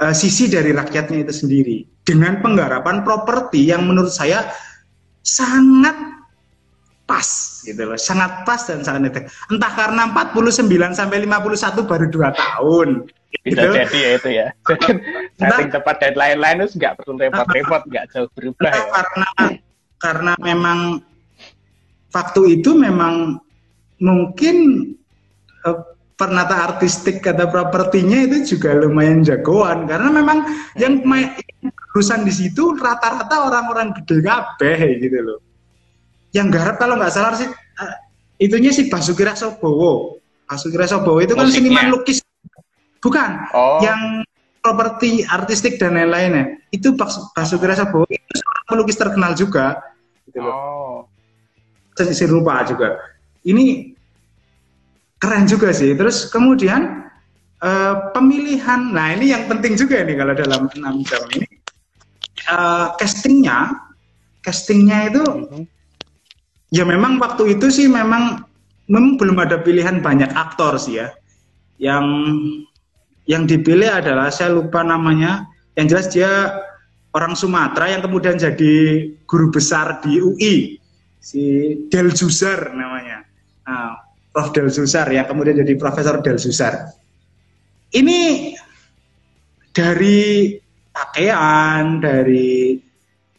[0.00, 1.78] uh, sisi dari rakyatnya itu sendiri.
[2.02, 4.50] Dengan penggarapan properti yang menurut saya
[5.22, 5.94] sangat
[7.04, 7.28] pas
[7.66, 7.98] gitu loh.
[7.98, 9.24] Sangat pas dan sangat netek.
[9.52, 13.06] Entah karena 49 sampai 51 baru dua tahun.
[13.42, 13.74] Bisa gitu.
[13.74, 14.46] jadi ya itu ya.
[15.40, 18.84] Setting tepat dan lain-lain itu nggak perlu repot-repot nggak jauh berubah ya.
[18.92, 19.28] karena
[19.98, 20.78] karena memang
[22.12, 23.40] waktu itu memang
[24.02, 24.56] mungkin
[25.64, 25.80] uh,
[26.16, 30.38] penata artistik kata propertinya itu juga lumayan jagoan karena memang
[30.78, 31.34] yang main
[31.92, 35.38] urusan di situ rata-rata orang-orang gede kabeh gitu loh.
[36.32, 37.94] Yang garap kalau nggak salah sih uh,
[38.40, 40.20] itunya si Basuki Rasobowo.
[40.48, 42.24] Basuki Rasobowo itu kan seniman lukis.
[43.02, 43.30] Bukan.
[43.52, 43.82] Oh.
[43.84, 44.24] Yang
[44.62, 46.56] properti artistik dan lain-lainnya.
[46.72, 46.96] Itu
[47.36, 49.80] Basuki Rasobowo itu seorang pelukis terkenal juga
[50.24, 50.54] gitu loh.
[50.54, 50.82] Oh
[52.00, 52.96] sisi rupa juga.
[53.44, 53.91] Ini
[55.22, 55.94] keren juga sih.
[55.94, 57.06] Terus kemudian
[57.62, 61.46] uh, pemilihan, nah ini yang penting juga nih kalau dalam enam jam ini
[62.50, 63.70] uh, castingnya,
[64.42, 65.62] castingnya itu mm-hmm.
[66.74, 68.42] ya memang waktu itu sih memang
[68.90, 71.14] memang belum ada pilihan banyak aktor sih ya.
[71.78, 72.06] Yang
[73.30, 75.46] yang dipilih adalah saya lupa namanya.
[75.78, 76.32] Yang jelas dia
[77.16, 80.76] orang Sumatera yang kemudian jadi guru besar di UI
[81.22, 81.40] si
[81.88, 83.24] Del Zusar namanya.
[83.62, 84.01] Nah,
[84.32, 86.88] Prof Del Zusar yang kemudian jadi Profesor Del Zusar.
[87.92, 88.52] Ini
[89.76, 90.56] dari
[90.88, 92.80] pakaian, dari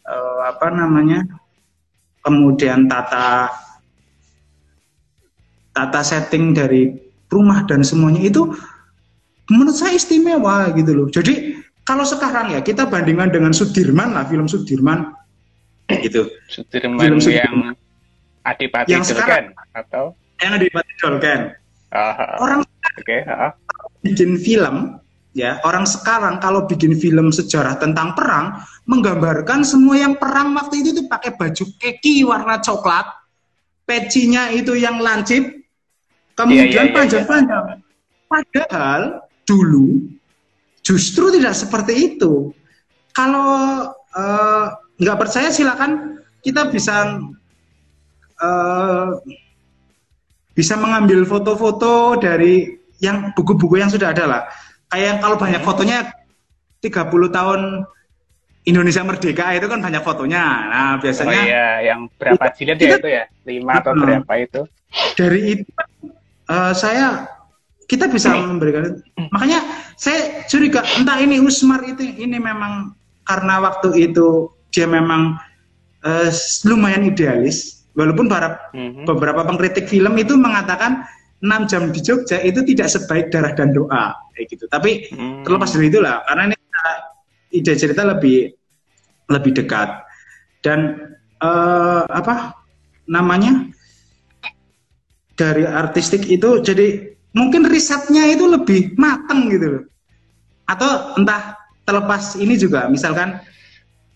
[0.06, 1.26] uh, apa namanya
[2.22, 3.50] kemudian tata
[5.74, 6.94] tata setting dari
[7.26, 8.54] rumah dan semuanya itu
[9.50, 11.08] menurut saya istimewa gitu loh.
[11.10, 15.10] Jadi kalau sekarang ya kita bandingkan dengan Sudirman lah film Sudirman
[15.90, 16.30] gitu.
[16.46, 17.42] Sudirman, film Sudirman.
[17.42, 17.54] yang
[18.44, 21.40] Adipati yang sekarang, atau yang Adipati Dolken.
[21.94, 22.60] Uh, orang
[22.98, 23.54] okay, uh.
[24.02, 24.98] bikin film
[25.34, 30.90] ya orang sekarang kalau bikin film sejarah tentang perang menggambarkan semua yang perang waktu itu
[30.94, 33.04] tuh pakai baju keki warna coklat
[33.82, 35.42] pecinya itu yang lancip
[36.38, 37.78] kemudian yeah, yeah, yeah, panjang-panjang yeah.
[38.30, 39.02] padahal
[39.42, 40.06] dulu
[40.86, 42.54] justru tidak seperti itu
[43.10, 44.66] kalau uh,
[45.02, 47.18] nggak percaya silakan kita bisa
[48.38, 49.18] uh,
[50.54, 54.42] bisa mengambil foto-foto dari yang buku-buku yang sudah ada lah.
[54.88, 55.68] Kayak kalau banyak hmm.
[55.68, 55.98] fotonya
[56.80, 57.60] 30 tahun
[58.64, 60.44] Indonesia Merdeka itu kan banyak fotonya.
[60.70, 63.24] Nah, biasanya Oh iya, yang berapa jilid ya itu ya?
[63.44, 64.60] Lima atau berapa itu?
[65.18, 65.68] Dari itu
[66.48, 67.28] uh, saya
[67.84, 69.60] kita bisa memberikan makanya
[70.00, 72.96] saya curiga entah ini Usmar itu ini memang
[73.28, 75.36] karena waktu itu dia memang
[76.00, 76.30] uh,
[76.64, 79.06] lumayan idealis Walaupun para, mm-hmm.
[79.06, 81.06] beberapa pengkritik film itu mengatakan
[81.38, 84.66] 6 jam di Jogja itu tidak sebaik darah dan doa kayak gitu.
[84.66, 85.46] Tapi mm-hmm.
[85.46, 86.56] terlepas dari itulah karena ini
[87.54, 88.50] ide cerita lebih
[89.30, 90.04] lebih dekat
[90.66, 92.58] dan uh, apa
[93.06, 93.70] namanya
[95.38, 99.84] dari artistik itu jadi mungkin risetnya itu lebih mateng gitu loh
[100.66, 103.38] atau entah terlepas ini juga misalkan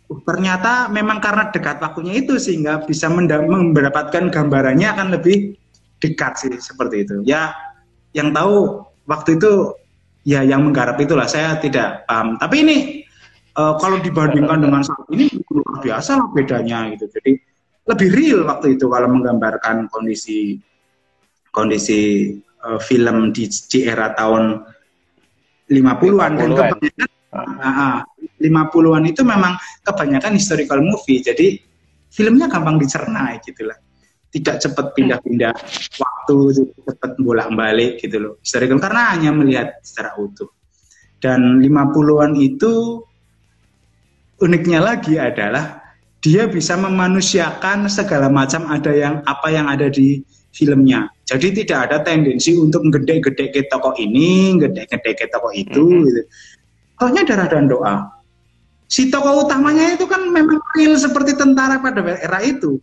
[0.09, 5.53] ternyata memang karena dekat waktunya itu sehingga bisa mendapatkan gambarannya akan lebih
[6.01, 7.16] dekat sih seperti itu.
[7.29, 7.53] Ya,
[8.16, 9.77] yang tahu waktu itu
[10.25, 12.40] ya yang menggarap itulah saya tidak paham.
[12.40, 12.77] Tapi ini
[13.61, 17.05] uh, kalau dibandingkan dengan saat ini luar biasa lah bedanya gitu.
[17.12, 17.33] Jadi
[17.88, 20.61] lebih real waktu itu kalau menggambarkan kondisi
[21.53, 22.33] kondisi
[22.64, 24.64] uh, film di, di era tahun
[25.68, 27.97] 50-an 50 dan kebanyakan uh,
[28.38, 31.20] 50-an itu memang kebanyakan historical movie.
[31.22, 31.59] Jadi
[32.09, 33.79] filmnya gampang dicerna gitu lah.
[34.29, 35.55] Tidak cepat pindah-pindah
[35.96, 36.37] waktu,
[36.85, 38.35] cepat bolak-balik gitu loh.
[38.44, 40.53] Historical karena hanya melihat secara utuh.
[41.18, 43.03] Dan 50-an itu
[44.38, 45.83] uniknya lagi adalah
[46.18, 50.22] dia bisa memanusiakan segala macam ada yang apa yang ada di
[50.55, 51.07] filmnya.
[51.29, 55.83] Jadi tidak ada tendensi untuk gede-gede ke tokoh ini, gede-gede ke tokoh itu.
[55.83, 56.07] Mm -hmm.
[56.07, 56.22] gitu.
[56.98, 57.94] Pokoknya darah dan doa
[58.88, 62.81] si tokoh utamanya itu kan memang real seperti tentara pada era itu.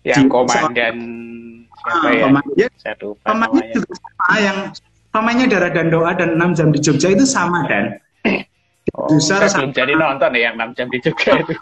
[0.00, 0.96] Yang Di, komandan
[1.80, 2.24] siapa ah, ya?
[2.24, 2.68] Komandan,
[3.24, 4.58] komandan juga sama yang
[5.12, 8.00] pemainnya Darah dan Doa dan 6 jam di Jogja itu sama dan
[8.96, 9.68] oh, saya sama.
[9.68, 11.54] belum jadi nonton ya yang 6 jam di Jogja itu.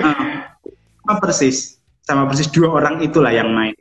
[0.00, 0.56] Ah,
[1.04, 3.76] sama persis, sama persis dua orang itulah yang main.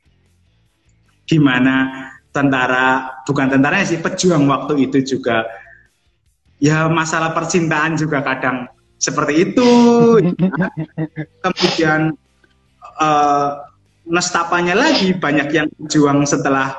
[1.24, 1.88] Gimana
[2.36, 5.48] tentara, bukan tentaranya sih, pejuang waktu itu juga
[6.62, 8.70] ya masalah percintaan juga kadang
[9.02, 9.70] seperti itu.
[11.44, 12.14] Kemudian
[13.02, 13.50] uh,
[14.06, 16.78] nestapanya lagi banyak yang berjuang setelah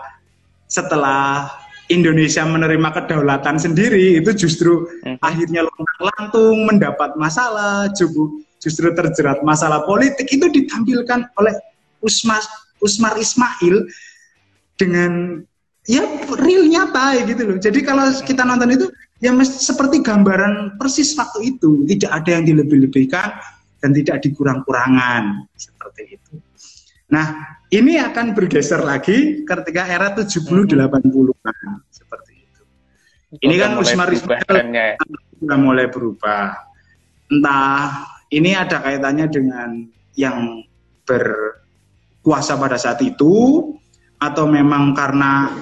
[0.71, 1.51] setelah
[1.91, 5.21] Indonesia menerima kedaulatan sendiri itu justru hmm.
[5.21, 5.67] akhirnya
[6.01, 11.53] lantung mendapat masalah justru justru terjerat masalah politik itu ditampilkan oleh
[12.01, 12.41] Usmar
[12.79, 13.91] Usmar Ismail
[14.79, 15.43] dengan
[15.87, 16.07] ya
[16.39, 17.59] real nyata ya gitu loh.
[17.59, 18.87] Jadi kalau kita nonton itu
[19.23, 23.29] ya seperti gambaran persis waktu itu, tidak ada yang dilebih-lebihkan
[23.79, 26.43] dan tidak dikurang-kurangan seperti itu.
[27.13, 31.57] Nah, ini akan bergeser lagi ketika era 70 80-an
[31.93, 32.63] seperti itu.
[33.47, 34.43] Ini kan Usmar Ismail
[35.39, 36.57] sudah mulai berubah.
[37.31, 39.71] Entah ini ada kaitannya dengan
[40.17, 40.65] yang
[41.05, 43.61] berkuasa pada saat itu
[44.17, 45.53] atau memang karena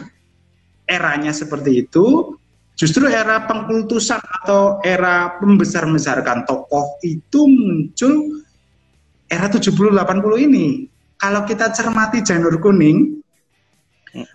[0.87, 2.37] eranya seperti itu,
[2.81, 8.41] justru era pengkultusan atau era membesar-besarkan tokoh itu muncul
[9.29, 10.89] era 70-80 ini.
[11.21, 13.21] Kalau kita cermati janur kuning,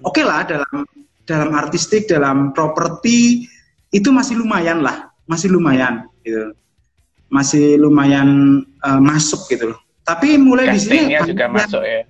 [0.05, 0.85] oke okay lah dalam
[1.25, 3.49] dalam artistik, dalam properti
[3.89, 6.53] itu masih lumayan lah, masih lumayan gitu.
[7.33, 9.79] Masih lumayan uh, masuk gitu loh.
[10.05, 12.05] Tapi mulai di sini juga masuk ya.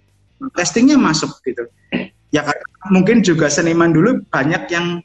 [0.51, 1.63] Testingnya masuk gitu
[2.35, 2.43] ya
[2.91, 4.99] mungkin juga seniman dulu banyak yang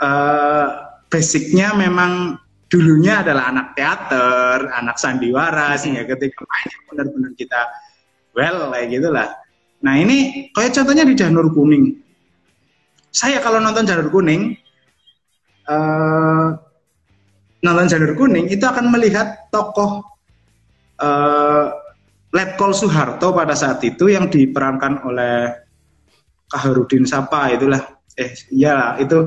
[0.00, 0.66] uh,
[1.06, 7.60] basicnya memang dulunya adalah anak teater, anak sandiwara sehingga ketika main benar-benar kita
[8.32, 9.28] well kayak gitulah.
[9.82, 11.98] Nah ini kayak contohnya di Janur Kuning.
[13.10, 14.54] Saya kalau nonton Janur Kuning,
[15.66, 16.54] uh,
[17.66, 20.06] nonton Janur Kuning itu akan melihat tokoh
[21.02, 21.74] uh,
[22.30, 25.50] Letkol Soeharto pada saat itu yang diperankan oleh
[26.46, 27.82] Kaharudin Sapa itulah
[28.14, 29.26] eh iya itu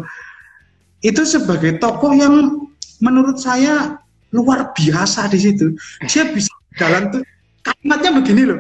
[1.04, 2.64] itu sebagai tokoh yang
[3.04, 4.00] menurut saya
[4.32, 5.76] luar biasa di situ.
[6.08, 7.22] Dia bisa jalan tuh
[7.62, 8.60] kalimatnya begini loh.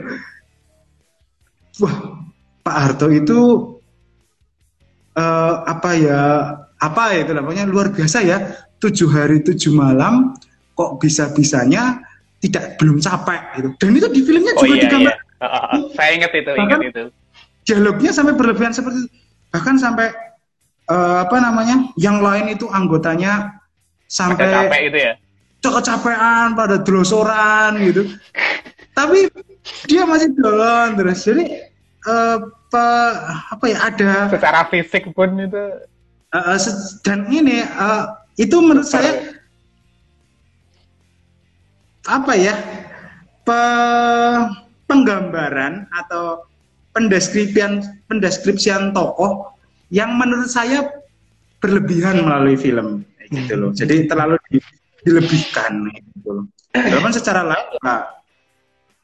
[1.82, 1.96] Wah
[2.62, 3.40] Pak Harto itu
[5.18, 6.22] uh, apa ya
[6.78, 8.38] apa ya itu namanya luar biasa ya.
[8.84, 10.36] Tujuh hari tujuh malam
[10.76, 12.04] kok bisa bisanya
[12.44, 13.68] tidak belum capek gitu.
[13.80, 15.16] Dan itu di filmnya oh, juga iya, digambar.
[15.16, 15.22] iya.
[15.44, 17.04] Uh, saya ingat itu bahkan ingat itu.
[17.64, 19.12] dialognya sampai berlebihan seperti itu.
[19.56, 20.12] Bahkan sampai
[20.90, 21.92] uh, apa namanya?
[22.00, 23.62] Yang lain itu anggotanya
[24.10, 25.14] sampai capek itu ya?
[25.64, 28.12] Kecapean pada drosoran gitu.
[28.92, 29.32] Tapi
[29.88, 31.24] dia masih jalan terus.
[31.24, 31.72] Jadi
[32.04, 32.88] apa
[33.48, 35.64] apa ya ada secara fisik pun itu.
[36.34, 36.58] Uh,
[37.06, 38.10] dan ini uh,
[38.42, 39.38] itu menurut saya
[42.10, 42.58] apa ya
[43.46, 43.62] pe,
[44.90, 46.44] penggambaran atau
[46.98, 49.53] pendeskripsian pendeskripsian tokoh
[49.90, 50.88] yang menurut saya
[51.64, 53.72] berlebihan melalui film gitu loh.
[53.72, 54.36] Jadi terlalu
[55.04, 56.46] dilebihkan gitu loh.
[56.76, 57.68] Walaupun secara lain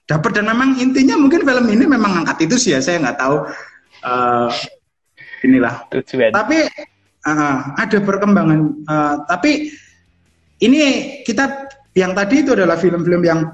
[0.10, 0.32] dapat.
[0.36, 2.80] Dan memang intinya mungkin film ini memang angkat itu sih ya.
[2.84, 3.36] Saya nggak tahu
[4.04, 4.50] uh,
[5.46, 5.88] inilah.
[5.94, 6.36] Tujuan.
[6.36, 6.68] tapi
[7.26, 9.72] uh, ada perkembangan uh, tapi
[10.60, 10.82] ini
[11.24, 13.48] kita yang tadi itu adalah film-film yang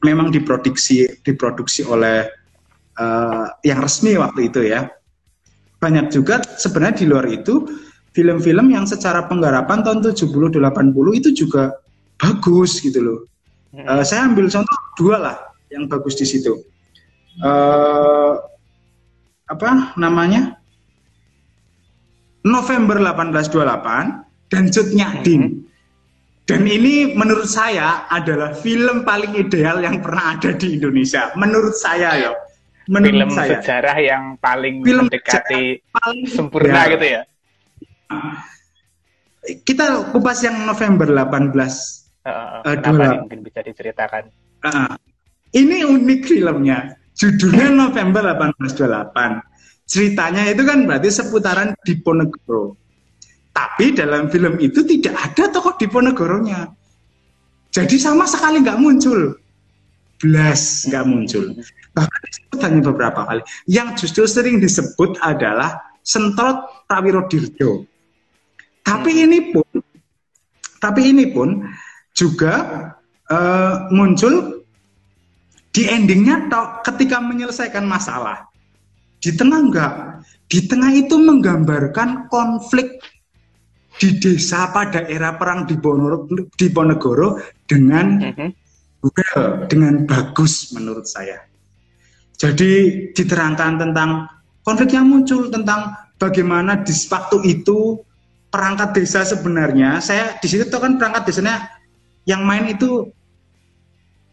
[0.00, 2.24] memang diproduksi diproduksi oleh
[2.96, 4.88] uh, yang resmi waktu itu ya
[5.80, 7.64] banyak juga sebenarnya di luar itu
[8.12, 11.72] film-film yang secara penggarapan tahun 70 80 itu juga
[12.20, 13.18] bagus gitu loh.
[13.72, 15.36] Uh, saya ambil contoh dua lah
[15.72, 16.52] yang bagus di situ.
[17.40, 18.36] Uh,
[19.48, 20.60] apa namanya?
[22.40, 25.42] November 1828 dan Cut Nyadin.
[25.44, 25.68] Hmm.
[26.48, 31.30] Dan ini menurut saya adalah film paling ideal yang pernah ada di Indonesia.
[31.38, 32.32] Menurut saya ya.
[32.90, 33.62] Menurut film saya.
[33.62, 37.22] sejarah yang paling film mendekati paling sempurna gitu ya.
[39.62, 41.54] Kita kupas yang November 18
[42.26, 44.26] uh, uh, mungkin bisa diceritakan.
[44.66, 44.98] Uh,
[45.54, 46.98] ini unik filmnya.
[47.14, 49.86] Judulnya November 1828.
[49.86, 52.78] Ceritanya itu kan berarti seputaran Diponegoro.
[53.50, 56.70] Tapi dalam film itu tidak ada tokoh Diponegoronya.
[57.70, 59.39] Jadi sama sekali nggak muncul.
[60.20, 61.56] Nggak muncul.
[61.96, 63.42] Bahkan disebut hanya beberapa kali.
[63.64, 67.88] Yang justru sering disebut adalah Sentrot Prawiro Dirjo.
[68.84, 69.68] Tapi ini pun,
[70.80, 71.64] tapi ini pun
[72.16, 72.54] juga
[73.30, 74.64] uh, muncul
[75.70, 78.50] di endingnya tok ketika menyelesaikan masalah
[79.22, 79.92] di tengah enggak
[80.50, 82.98] di tengah itu menggambarkan konflik
[84.00, 85.78] di desa pada era perang di
[86.58, 88.48] Diponegoro dengan mm -hmm.
[89.04, 91.44] Well, dengan bagus menurut saya
[92.40, 92.72] jadi
[93.12, 94.28] diterangkan tentang
[94.64, 98.00] konflik yang muncul tentang bagaimana di waktu itu
[98.48, 101.80] perangkat desa sebenarnya saya di situ kan perangkat desanya
[102.28, 103.08] yang main itu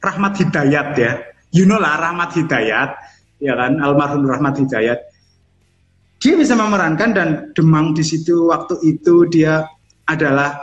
[0.04, 1.12] Rahmat Hidayat ya.
[1.50, 2.90] You know lah Rahmat Hidayat,
[3.42, 5.00] ya kan, almarhum Rahmat Hidayat.
[6.18, 9.66] Dia bisa memerankan dan Demang di situ waktu itu dia
[10.10, 10.58] adalah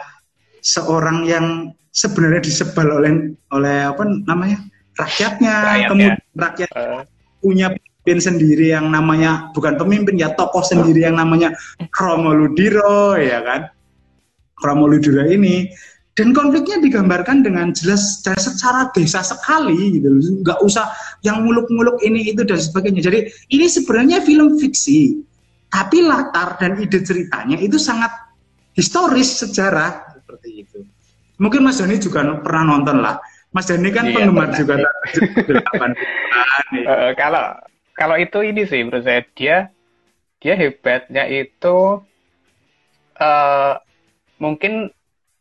[0.64, 1.46] seorang yang
[1.92, 4.58] sebenarnya disebal oleh oleh apa namanya
[4.96, 6.40] rakyatnya, rakyat, kemudian ya.
[6.40, 7.02] rakyat uh.
[7.44, 11.52] punya pemimpin sendiri yang namanya bukan pemimpin ya tokoh sendiri yang namanya
[11.92, 13.68] Romo Ludiro ya kan?
[14.64, 15.68] Romo Ludiro ini.
[16.14, 20.14] Dan konfliknya digambarkan dengan jelas dan secara desa sekali gitu
[20.46, 20.86] nggak usah
[21.26, 23.02] yang muluk-muluk ini itu dan sebagainya.
[23.02, 25.18] Jadi ini sebenarnya film fiksi.
[25.74, 28.14] Tapi latar dan ide ceritanya itu sangat
[28.78, 30.82] historis sejarah seperti itu
[31.38, 33.22] mungkin Mas Dani juga pernah nonton lah
[33.54, 37.54] Mas Dani kan iya, penggemar juga uh, kalau
[37.94, 39.70] kalau itu ini sih menurut saya dia
[40.42, 42.02] dia hebatnya itu
[43.16, 43.74] uh,
[44.42, 44.90] mungkin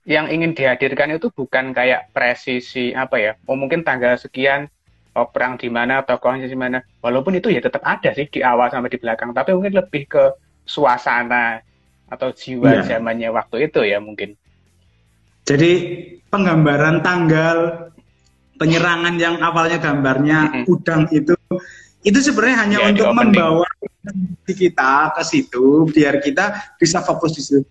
[0.03, 4.67] yang ingin dihadirkan itu bukan kayak presisi apa ya, oh mungkin tanggal sekian
[5.15, 6.83] oh, perang di mana, tokohnya di mana.
[6.99, 10.23] Walaupun itu ya tetap ada sih di awal sampai di belakang, tapi mungkin lebih ke
[10.67, 11.63] suasana
[12.11, 12.95] atau jiwa ya.
[12.95, 14.35] zamannya waktu itu ya mungkin.
[15.43, 15.71] Jadi
[16.31, 17.89] penggambaran tanggal
[18.57, 21.35] penyerangan yang awalnya gambarnya udang itu
[22.03, 23.67] itu sebenarnya hanya ya, untuk membawa
[24.47, 27.63] kita ke situ biar kita bisa fokus di situ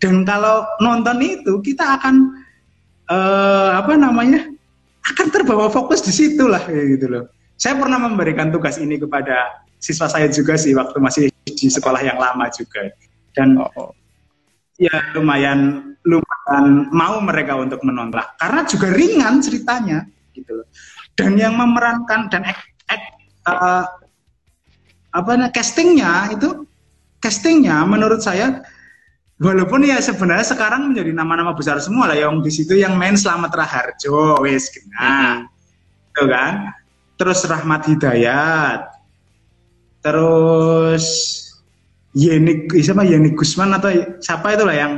[0.00, 2.44] dan kalau nonton itu kita akan
[3.08, 4.48] uh, apa namanya
[5.04, 7.24] akan terbawa fokus di situ lah gitu loh.
[7.56, 12.16] Saya pernah memberikan tugas ini kepada siswa saya juga sih waktu masih di sekolah yang
[12.16, 12.88] lama juga
[13.36, 13.92] dan oh, oh.
[14.80, 15.92] ya lumayan
[16.44, 20.04] lumayan mau mereka untuk menonton karena juga ringan ceritanya
[20.36, 20.66] gitu loh.
[21.16, 22.58] dan yang memerankan dan ek,
[22.90, 23.02] ek,
[23.48, 23.86] uh,
[25.14, 26.68] apa namanya castingnya itu
[27.22, 28.60] castingnya menurut saya
[29.40, 33.54] walaupun ya sebenarnya sekarang menjadi nama-nama besar semua lah yang di situ yang main Selamat
[33.54, 34.68] Raharjo wes
[34.98, 36.12] nah mm-hmm.
[36.12, 36.54] itu kan
[37.14, 38.90] terus Rahmat Hidayat
[40.04, 41.04] terus
[42.14, 43.90] Yeni siapa Yeni Gusman atau
[44.20, 44.92] siapa itu lah yang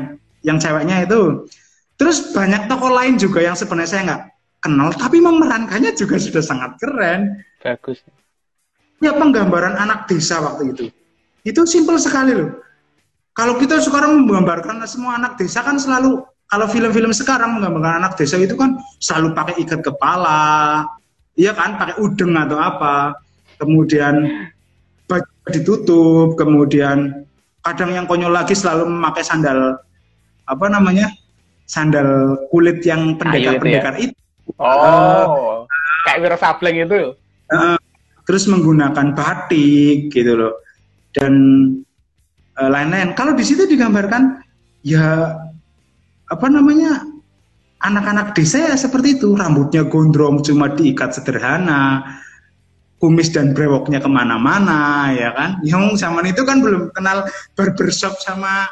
[0.46, 1.50] yang ceweknya itu.
[1.98, 4.22] Terus banyak tokoh lain juga yang sebenarnya saya nggak
[4.62, 7.42] kenal tapi memerankannya juga sudah sangat keren.
[7.60, 8.00] Bagus.
[9.02, 10.84] Ya penggambaran anak desa waktu itu.
[11.42, 12.62] Itu simpel sekali loh.
[13.36, 18.38] Kalau kita sekarang menggambarkan semua anak desa kan selalu kalau film-film sekarang menggambarkan anak desa
[18.38, 20.86] itu kan selalu pakai ikat kepala,
[21.34, 23.18] iya kan, pakai udeng atau apa,
[23.58, 24.46] kemudian
[25.10, 27.26] baju ditutup, kemudian
[27.66, 29.82] kadang yang konyol lagi selalu memakai sandal
[30.46, 31.10] apa namanya
[31.66, 34.14] sandal kulit yang pendekar-pendekar itu, ya?
[34.14, 34.18] itu.
[34.62, 35.56] Oh, uh,
[36.06, 37.12] kayak Wiro Sableng itu.
[37.50, 37.78] Uh,
[38.26, 40.54] terus menggunakan batik gitu loh.
[41.10, 41.34] Dan
[42.56, 43.12] Eh, lain-lain.
[43.12, 44.40] Kalau di situ digambarkan
[44.80, 45.36] ya
[46.26, 47.04] apa namanya
[47.84, 52.02] anak-anak desa ya seperti itu rambutnya gondrong cuma diikat sederhana
[52.96, 58.66] kumis dan brewoknya ke mana-mana ya kan yang zaman itu kan belum kenal barbershop sama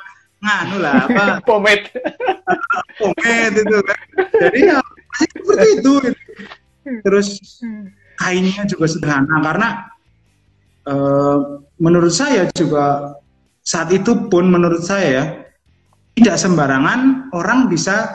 [0.44, 1.24] nganu lah apa?
[1.48, 1.88] Pomade.
[3.00, 4.00] Pomade itu kan.
[4.44, 4.78] Jadi ya
[5.16, 5.92] seperti itu.
[6.84, 7.28] Terus
[8.20, 9.68] kainnya juga sederhana karena
[10.86, 13.16] uh, menurut saya juga
[13.64, 15.48] saat itu pun menurut saya
[16.14, 18.12] tidak sembarangan orang bisa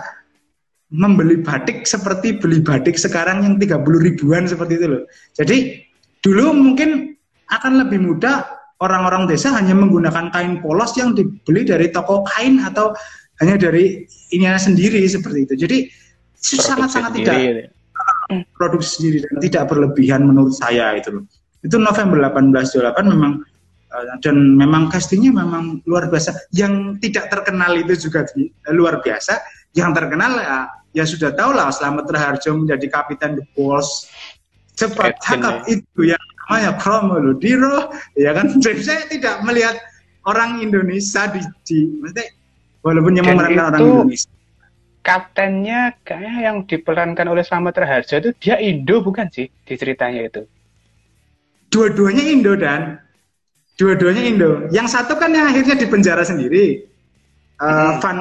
[0.89, 5.03] membeli batik seperti beli batik sekarang yang 30 ribuan seperti itu loh.
[5.37, 5.57] Jadi
[6.21, 7.13] dulu mungkin
[7.49, 12.95] akan lebih mudah orang-orang desa hanya menggunakan kain polos yang dibeli dari toko kain atau
[13.43, 14.03] hanya dari
[14.35, 15.53] ininya sendiri seperti itu.
[15.67, 15.77] Jadi
[16.39, 17.51] sangat-sangat tidak ya.
[18.55, 21.23] produksi sendiri dan tidak berlebihan menurut saya itu.
[21.59, 23.43] Itu November 1828 memang
[23.89, 26.53] Eh, dan memang castingnya memang luar biasa.
[26.53, 29.41] Yang tidak terkenal itu juga eh, luar biasa.
[29.73, 30.57] Yang terkenal ya,
[30.93, 34.05] ya sudah tahu lah Selamat Raharjo menjadi kapitan The Bulls.
[34.77, 35.81] Cepat cakap ya.
[35.81, 38.49] itu yang namanya Kromoludiro, ya kan.
[38.65, 39.77] Jadi saya tidak melihat
[40.25, 42.27] orang Indonesia di, di maksudnya,
[42.81, 44.29] walaupun yang memerankan orang Indonesia.
[44.99, 50.43] Kaptennya kayak yang diperankan oleh Selamat Raharjo itu dia Indo bukan sih di ceritanya itu?
[51.71, 52.99] Dua-duanya Indo dan
[53.79, 54.67] Dua-duanya Indo.
[54.75, 56.83] Yang satu kan yang akhirnya di penjara sendiri.
[57.63, 58.03] Uh, hmm.
[58.03, 58.19] Van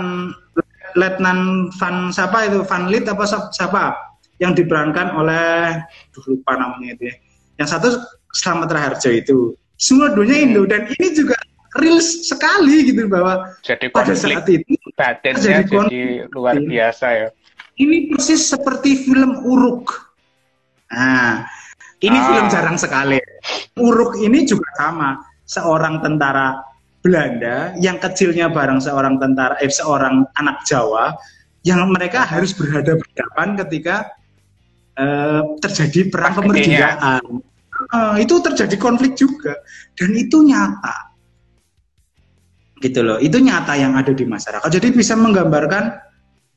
[0.94, 1.38] Letnan
[1.74, 2.62] Van siapa itu?
[2.62, 3.98] Van Lit apa siapa?
[4.38, 5.82] Yang diperankan oleh
[6.14, 7.14] duh, lupa namanya itu ya.
[7.58, 7.88] Yang satu
[8.34, 9.38] Selamat Raharjo itu.
[9.78, 10.70] Semua Indo hmm.
[10.70, 11.38] dan ini juga
[11.78, 16.02] real sekali gitu bahwa jadi pada saat itu badannya jadi, jadi
[16.34, 17.28] luar biasa ya.
[17.78, 19.94] Ini persis seperti film Uruk.
[20.90, 21.46] Nah,
[22.02, 22.24] ini ah.
[22.26, 23.22] film jarang sekali.
[23.78, 26.58] Uruk ini juga sama seorang tentara
[26.98, 31.14] Belanda yang kecilnya bareng seorang tentara eh seorang anak Jawa
[31.62, 34.10] yang mereka harus berhadapan ketika
[34.98, 37.22] uh, terjadi perang kemerdekaan.
[37.78, 39.54] Uh, itu terjadi konflik juga
[39.94, 41.14] dan itu nyata.
[42.82, 43.22] Gitu loh.
[43.22, 44.66] Itu nyata yang ada di masyarakat.
[44.66, 45.94] Jadi bisa menggambarkan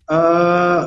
[0.10, 0.82] uh,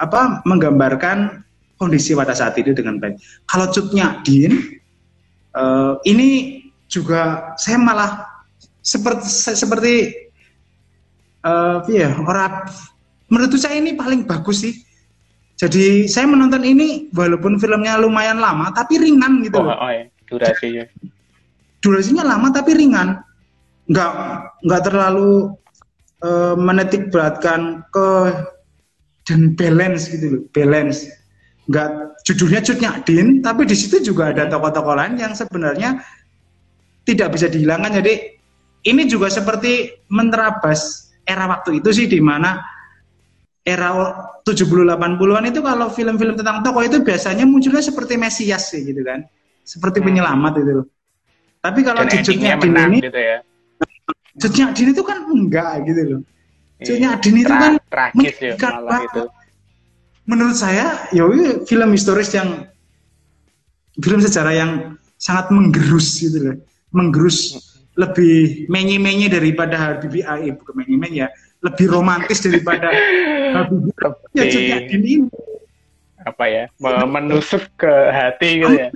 [0.00, 1.44] apa menggambarkan
[1.80, 3.16] kondisi pada saat itu dengan baik.
[3.48, 4.80] Kalau cutnya Din
[5.56, 6.60] uh, ini
[6.90, 8.28] juga saya malah
[8.84, 9.94] seperti seperti
[11.44, 12.68] uh, ya orang
[13.32, 14.74] menurut saya ini paling bagus sih.
[15.60, 19.60] Jadi saya menonton ini walaupun filmnya lumayan lama tapi ringan gitu.
[19.60, 20.08] Oh, oh ya.
[20.24, 20.88] durasinya.
[21.84, 23.20] Durasinya lama tapi ringan.
[23.92, 24.12] Nggak
[24.64, 25.52] nggak terlalu
[26.24, 28.08] uh, menetik beratkan ke
[29.28, 31.04] dan balance gitu loh, balance.
[31.68, 36.00] Nggak judulnya Cutnya Din, tapi di situ juga ada tokoh-tokoh lain yang sebenarnya
[37.04, 38.00] tidak bisa dihilangkan.
[38.00, 38.40] Jadi
[38.88, 42.79] ini juga seperti menerabas era waktu itu sih di mana
[43.64, 43.90] era
[44.42, 49.24] 70-80-an itu kalau film-film tentang tokoh itu biasanya munculnya seperti Mesias sih gitu kan.
[49.62, 50.06] Seperti hmm.
[50.06, 50.72] penyelamat itu.
[51.60, 53.38] Tapi kalau jejuknya Din ini gitu ya.
[54.72, 56.20] Itu kan enggak gitu loh.
[56.80, 57.20] Jejuknya iya.
[57.20, 59.22] Din itu kan tragis ya malah itu.
[60.24, 61.26] Menurut saya, ya
[61.66, 62.70] film historis yang
[64.00, 64.72] film sejarah yang
[65.20, 66.56] sangat menggerus gitu loh
[66.90, 67.60] menggerus
[67.94, 71.28] lebih menye-menye daripada AI bukan menye-menye ya
[71.60, 72.88] lebih romantis daripada
[73.56, 73.92] Habibie.
[74.36, 75.28] Ya jadi ini
[76.24, 78.88] apa ya menusuk ke hati gitu ya?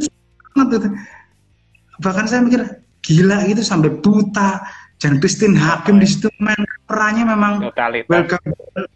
[2.02, 2.62] Bahkan saya mikir
[3.04, 4.64] gila gitu sampai buta.
[5.02, 6.56] Dan Christine Hakim di situ main
[6.88, 8.86] perannya memang gambaran,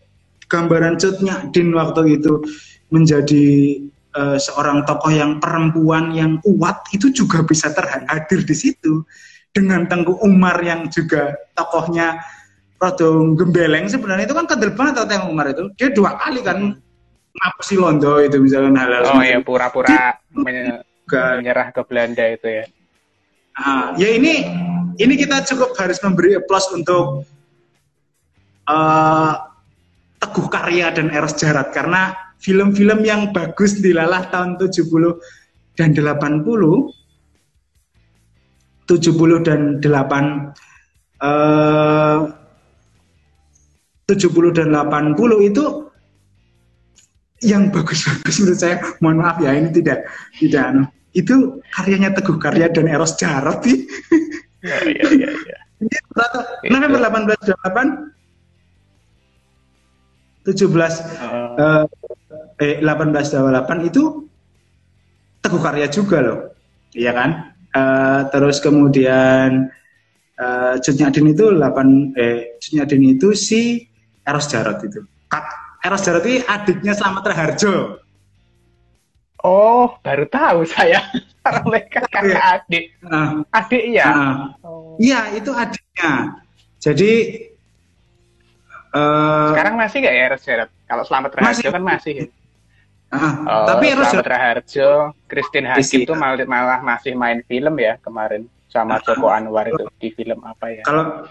[0.49, 2.41] gambaran cutnya Din waktu itu
[2.89, 3.77] menjadi
[4.17, 9.05] uh, seorang tokoh yang perempuan yang kuat itu juga bisa terhadir di situ.
[9.53, 12.23] Dengan Tengku Umar yang juga tokohnya
[12.79, 14.31] Rodo Gembeleng sebenarnya.
[14.31, 15.71] Itu kan kedel banget Tengku Umar itu?
[15.75, 16.79] Dia dua kali kan
[17.39, 22.65] ngapusi Londo itu misalnya hal-hal oh ya pura-pura menyerah ke Belanda itu ya.
[23.59, 24.47] Nah, ya ini
[24.99, 27.27] ini kita cukup harus memberi applause untuk
[28.67, 29.33] uh,
[30.19, 34.83] Teguh Karya dan Eros Jarat karena film-film yang bagus dilalah tahun 70
[35.79, 36.43] dan 80
[38.87, 39.87] 70 dan 8
[41.23, 42.19] uh,
[44.09, 45.65] 70 dan 80 itu
[47.45, 50.09] yang bagus-bagus menurut saya mohon maaf ya ini tidak
[50.41, 50.85] tidak anu.
[51.13, 53.89] itu karyanya Teguh Karya dan Eros Jarot sih.
[54.61, 55.59] Ya, ya, ya, ya.
[56.67, 58.19] Ini November 1828
[60.53, 61.85] 17 uh,
[62.59, 64.29] eh 1828 itu
[65.39, 66.53] Teguh Karya juga loh.
[66.93, 67.31] Iya kan?
[67.73, 69.73] Uh, terus kemudian
[70.39, 73.88] uh, Adin itu 8 eh Adin itu si
[74.29, 75.01] Eros Jarot itu.
[75.81, 78.05] Eros Jarot itu adiknya Slamet Raharjo.
[79.41, 81.01] Oh, baru tahu saya.
[81.65, 82.85] Mereka kakak adik.
[83.01, 84.07] Uh, adik ya?
[84.13, 85.01] Uh, oh.
[85.01, 86.13] Iya, itu adiknya.
[86.77, 87.13] Jadi
[88.93, 90.71] uh, sekarang masih gak ya Eros Jarot?
[90.85, 92.27] Kalau Slamet Raharjo kan masih ya.
[93.09, 97.97] Uh, oh, tapi Eros Slamet Raharjo, Christine Hakim itu malah, malah masih main film ya
[98.05, 100.85] kemarin sama Joko Anwar itu di film apa ya?
[100.85, 101.25] Kalau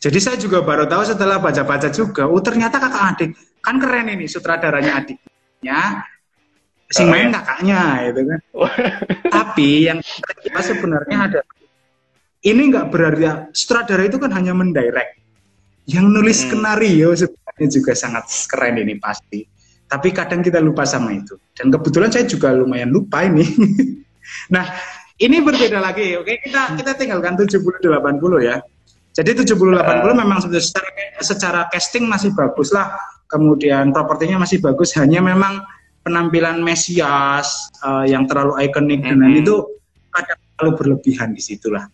[0.00, 3.30] jadi saya juga baru tahu setelah baca-baca juga, oh ternyata kakak adik.
[3.60, 6.08] Kan keren ini sutradaranya adiknya,
[6.88, 8.40] si main oh, kakaknya itu kan.
[9.36, 9.98] Tapi yang
[10.40, 11.40] kita sebenarnya ada
[12.40, 15.20] ini nggak berarti sutradara itu kan hanya mendirect.
[15.84, 16.44] Yang nulis hmm.
[16.48, 19.44] skenario sebenarnya juga sangat keren ini pasti.
[19.84, 21.36] Tapi kadang kita lupa sama itu.
[21.52, 23.44] Dan kebetulan saya juga lumayan lupa ini.
[24.54, 24.64] nah,
[25.20, 26.16] ini berbeda lagi.
[26.16, 28.62] Oke, kita kita tinggalkan 70 80 ya.
[29.10, 32.94] Jadi 70 80 uh, memang secara, secara casting masih bagus lah.
[33.30, 35.62] Kemudian propertinya masih bagus, hanya memang
[36.02, 39.20] penampilan Mesias uh, yang terlalu ikonik mm -hmm.
[39.22, 39.54] dan itu
[40.10, 41.86] kadang terlalu berlebihan di situlah.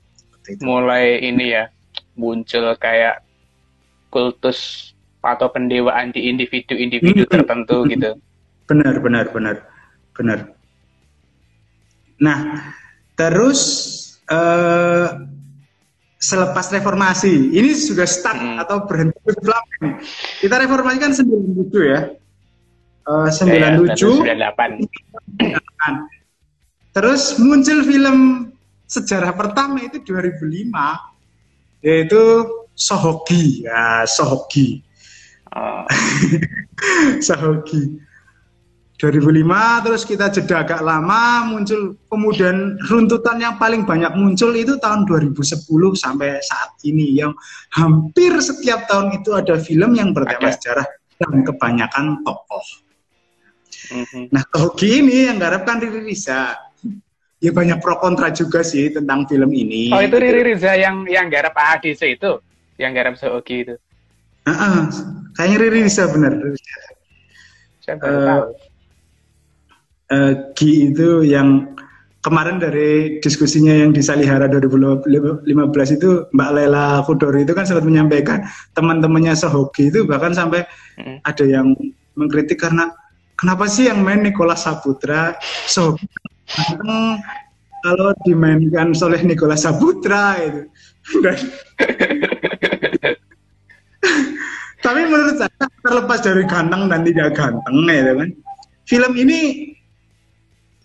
[0.62, 1.68] Mulai ini ya
[2.16, 3.20] muncul kayak
[4.08, 4.92] kultus
[5.26, 7.32] atau pendewaan di individu-individu hmm.
[7.34, 8.14] tertentu gitu.
[8.70, 9.56] Benar, benar, benar,
[10.14, 10.38] benar.
[12.22, 12.38] Nah,
[13.18, 13.60] terus
[14.30, 15.26] uh,
[16.16, 18.62] selepas reformasi, ini sudah start hmm.
[18.64, 19.64] atau berhenti Islam.
[20.40, 22.00] Kita reformasi kan 97 ya.
[23.06, 24.88] Uh, 97 ya, 98.
[26.96, 28.48] Terus muncul film
[28.88, 30.72] sejarah pertama itu 2005
[31.84, 32.22] yaitu
[32.72, 33.68] Sohogi.
[33.68, 34.80] Ya, Sohogi.
[35.52, 35.84] Uh.
[37.26, 38.00] Sohogi.
[38.96, 45.04] 2005 terus kita jeda agak lama muncul kemudian runtutan yang paling banyak muncul itu tahun
[45.04, 45.68] 2010
[46.00, 47.36] sampai saat ini yang
[47.76, 50.88] hampir setiap tahun itu ada film yang bertema sejarah
[51.20, 52.64] dan kebanyakan tokoh.
[53.92, 54.24] Mm-hmm.
[54.32, 56.56] Nah Togi ini yang garapkan Riri Riza.
[57.36, 59.92] Ya banyak pro kontra juga sih tentang film ini.
[59.92, 62.40] Oh itu Riri Riza yang yang garap ADC itu,
[62.80, 63.74] yang garap Sohogi itu.
[64.48, 64.76] Uh -uh.
[65.36, 66.32] Kayaknya Riri Riza benar.
[67.84, 68.44] Saya baru uh, tahu
[70.12, 71.74] uh, Gi itu yang
[72.26, 75.46] kemarin dari diskusinya yang di Salihara 2015
[75.94, 78.42] itu Mbak Lela Kudori itu kan sempat menyampaikan
[78.74, 80.66] teman-temannya sehoki itu bahkan sampai
[80.98, 81.22] hmm.
[81.22, 81.78] ada yang
[82.18, 82.90] mengkritik karena
[83.38, 85.38] kenapa sih yang main Nicholas Saputra?
[85.70, 85.94] So
[87.86, 90.66] kalau dimainkan oleh Nicholas Saputra itu.
[94.84, 98.30] Tapi menurut saya terlepas dari ganteng dan tidak ganteng ya kan?
[98.86, 99.70] Film ini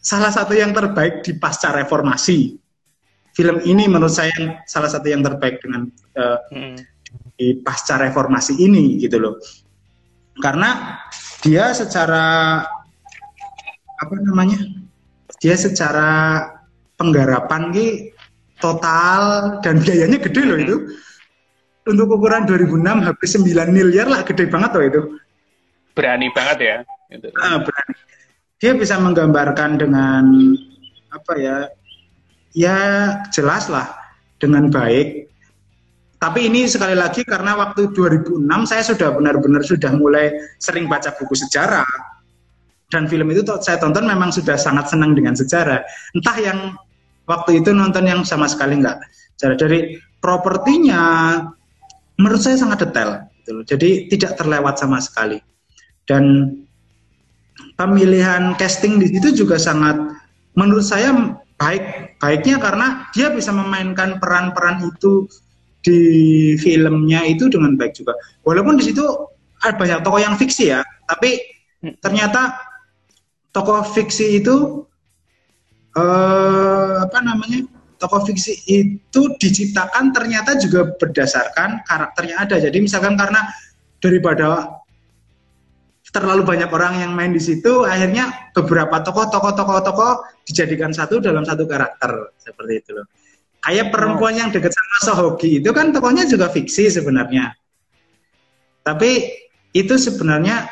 [0.02, 2.58] salah satu yang terbaik di pasca reformasi.
[3.32, 5.88] Film ini menurut saya salah satu yang terbaik dengan
[6.20, 6.76] uh, hmm.
[7.40, 9.40] di pasca reformasi ini gitu loh.
[10.44, 11.00] Karena
[11.40, 12.60] dia secara
[14.02, 14.60] apa namanya?
[15.40, 16.44] Dia secara
[17.00, 17.88] penggarapan ki
[18.60, 20.78] total dan biayanya gede loh itu.
[21.82, 25.02] Untuk ukuran 2006 habis 9 miliar lah gede banget loh itu.
[25.98, 26.78] Berani banget ya.
[27.42, 27.94] Ah, berani
[28.62, 30.54] dia bisa menggambarkan dengan
[31.10, 31.58] apa ya
[32.54, 32.78] ya
[33.34, 33.90] jelas lah
[34.38, 35.28] dengan baik.
[36.22, 40.30] Tapi ini sekali lagi karena waktu 2006 saya sudah benar-benar sudah mulai
[40.62, 41.90] sering baca buku sejarah.
[42.94, 45.82] Dan film itu saya tonton memang sudah sangat senang dengan sejarah.
[46.14, 46.78] Entah yang
[47.26, 49.02] waktu itu nonton yang sama sekali enggak
[49.42, 51.02] dari propertinya
[52.22, 55.42] menurut saya sangat detail gitu jadi tidak terlewat sama sekali.
[56.06, 56.54] Dan
[57.76, 59.98] pemilihan casting di situ juga sangat
[60.56, 61.14] menurut saya
[61.62, 65.30] baik baiknya karena dia bisa memainkan peran-peran itu
[65.82, 66.02] di
[66.62, 68.14] filmnya itu dengan baik juga.
[68.46, 69.06] Walaupun di situ
[69.62, 71.42] ada banyak tokoh yang fiksi ya, tapi
[71.86, 71.98] hmm.
[72.02, 72.58] ternyata
[73.54, 74.86] tokoh fiksi itu
[75.98, 77.66] eh, apa namanya?
[78.02, 82.58] Tokoh fiksi itu diciptakan ternyata juga berdasarkan karakternya ada.
[82.58, 83.46] Jadi misalkan karena
[84.02, 84.81] daripada
[86.12, 90.12] terlalu banyak orang yang main di situ, akhirnya beberapa tokoh, tokoh, tokoh, tokoh
[90.44, 93.08] dijadikan satu dalam satu karakter seperti itu loh.
[93.64, 97.56] Kayak perempuan yang dekat sama Sohogi itu kan tokohnya juga fiksi sebenarnya.
[98.82, 99.12] Tapi
[99.72, 100.68] itu sebenarnya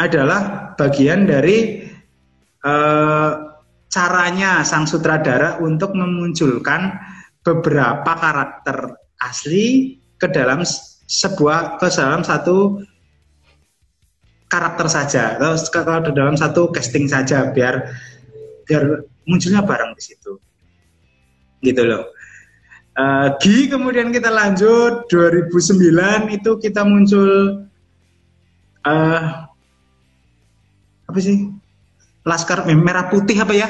[0.00, 1.84] adalah bagian dari
[2.64, 3.32] uh,
[3.90, 6.96] caranya sang sutradara untuk memunculkan
[7.44, 10.64] beberapa karakter asli ke dalam
[11.10, 12.80] sebuah ke dalam satu
[14.50, 15.38] karakter saja.
[15.38, 17.86] Atau kalau dalam satu casting saja biar
[18.66, 20.36] biar munculnya bareng di situ.
[21.62, 22.10] Gitu loh.
[22.98, 25.06] Uh, kemudian kita lanjut.
[25.08, 27.64] 2009 itu kita muncul
[28.84, 29.20] uh,
[31.06, 31.48] apa sih?
[32.26, 33.68] Laskar Merah Putih apa ya?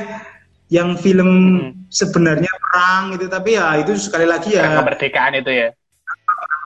[0.72, 1.92] Yang film hmm.
[1.92, 4.80] sebenarnya perang itu tapi ya itu sekali lagi ya.
[4.80, 5.68] Kemerdekaan itu ya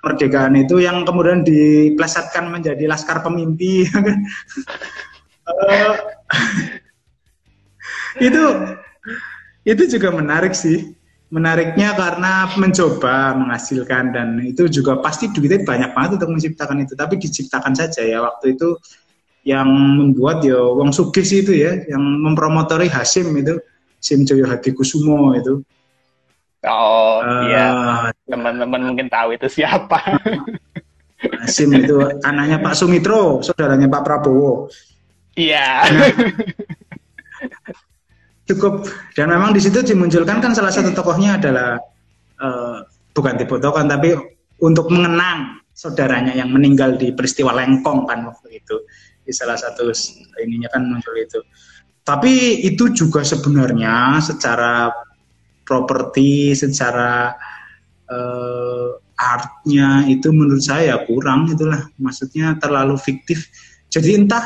[0.04, 3.88] kemerdekaan itu yang kemudian diplesetkan menjadi Laskar Pemimpi
[5.48, 5.96] uh,
[8.28, 8.44] itu
[9.64, 10.92] itu juga menarik sih.
[11.32, 16.94] Menariknya karena mencoba menghasilkan dan itu juga pasti duitnya banyak banget untuk menciptakan itu.
[16.94, 18.22] Tapi diciptakan saja ya.
[18.22, 18.78] Waktu itu
[19.42, 23.58] yang membuat ya Wong Sugih itu ya yang mempromotori Hasim itu
[23.98, 25.64] Sim Joyo Hadi Kusumo itu
[26.66, 27.66] oh uh, iya
[28.28, 30.00] teman-teman mungkin tahu itu siapa.
[31.40, 34.68] Hasim itu anaknya Pak Sumitro saudaranya Pak Prabowo.
[35.34, 35.88] Iya.
[35.88, 36.10] Nah,
[38.48, 38.88] cukup.
[39.16, 41.80] Dan memang di situ dimunculkan kan salah satu tokohnya adalah
[42.40, 42.84] uh,
[43.16, 44.14] bukan tipe tokoh tapi
[44.60, 48.76] untuk mengenang saudaranya yang meninggal di peristiwa Lengkong kan waktu itu.
[49.24, 49.88] Di salah satu
[50.44, 51.40] ininya kan muncul itu.
[52.04, 54.92] Tapi itu juga sebenarnya secara
[55.64, 57.32] properti secara
[58.08, 61.88] uh, artnya itu menurut saya kurang itulah.
[61.98, 63.48] Maksudnya terlalu fiktif.
[63.88, 64.44] Jadi entah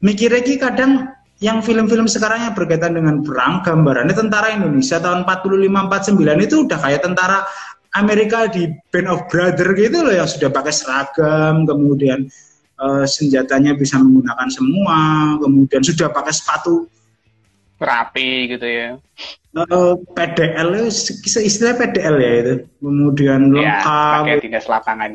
[0.00, 6.46] mikirnya kadang yang film-film sekarang yang berkaitan dengan perang gambarannya tentara Indonesia tahun 45 49
[6.46, 7.48] itu udah kayak tentara
[7.96, 12.28] Amerika di Band of Brother gitu loh yang sudah pakai seragam kemudian
[12.76, 14.98] uh, senjatanya bisa menggunakan semua
[15.40, 16.84] kemudian sudah pakai sepatu
[17.84, 18.88] rapi gitu ya.
[19.50, 22.54] Uh, PDL istilah PDL ya itu.
[22.78, 24.20] Kemudian ya, lengkap.
[24.22, 25.10] pakai dinas lapangan.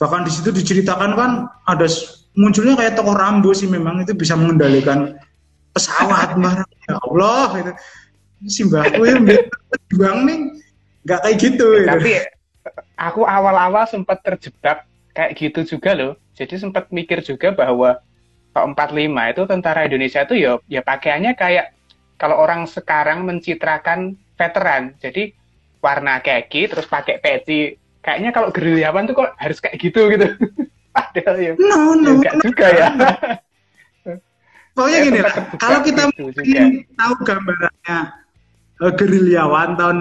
[0.00, 1.30] Bahkan di situ diceritakan kan
[1.68, 1.86] ada
[2.34, 5.18] munculnya kayak tokoh Rambo sih memang itu bisa mengendalikan
[5.74, 7.72] pesawat barang ya Allah itu
[8.48, 9.22] si mbakku yang
[9.94, 10.38] bang nih
[11.06, 12.12] nggak kayak gitu ya, tapi
[12.96, 14.84] aku awal-awal sempat terjebak
[15.16, 16.12] kayak gitu juga loh.
[16.36, 18.00] Jadi sempat mikir juga bahwa
[18.50, 21.74] 45 itu tentara Indonesia itu ya ya pakaiannya kayak
[22.20, 24.92] kalau orang sekarang mencitrakan veteran.
[25.00, 25.32] Jadi
[25.80, 27.76] warna kaki terus pakai peci.
[28.00, 30.28] Kayaknya kalau gerilyawan tuh kok harus kayak gitu gitu.
[30.96, 32.88] Padahal ya, no, no, ya no, juga ya.
[34.74, 36.66] Pokoknya ya, gini lah, kalau kita gitu mungkin
[36.98, 37.98] tahu gambarannya
[38.82, 39.98] uh, gerilyawan tahun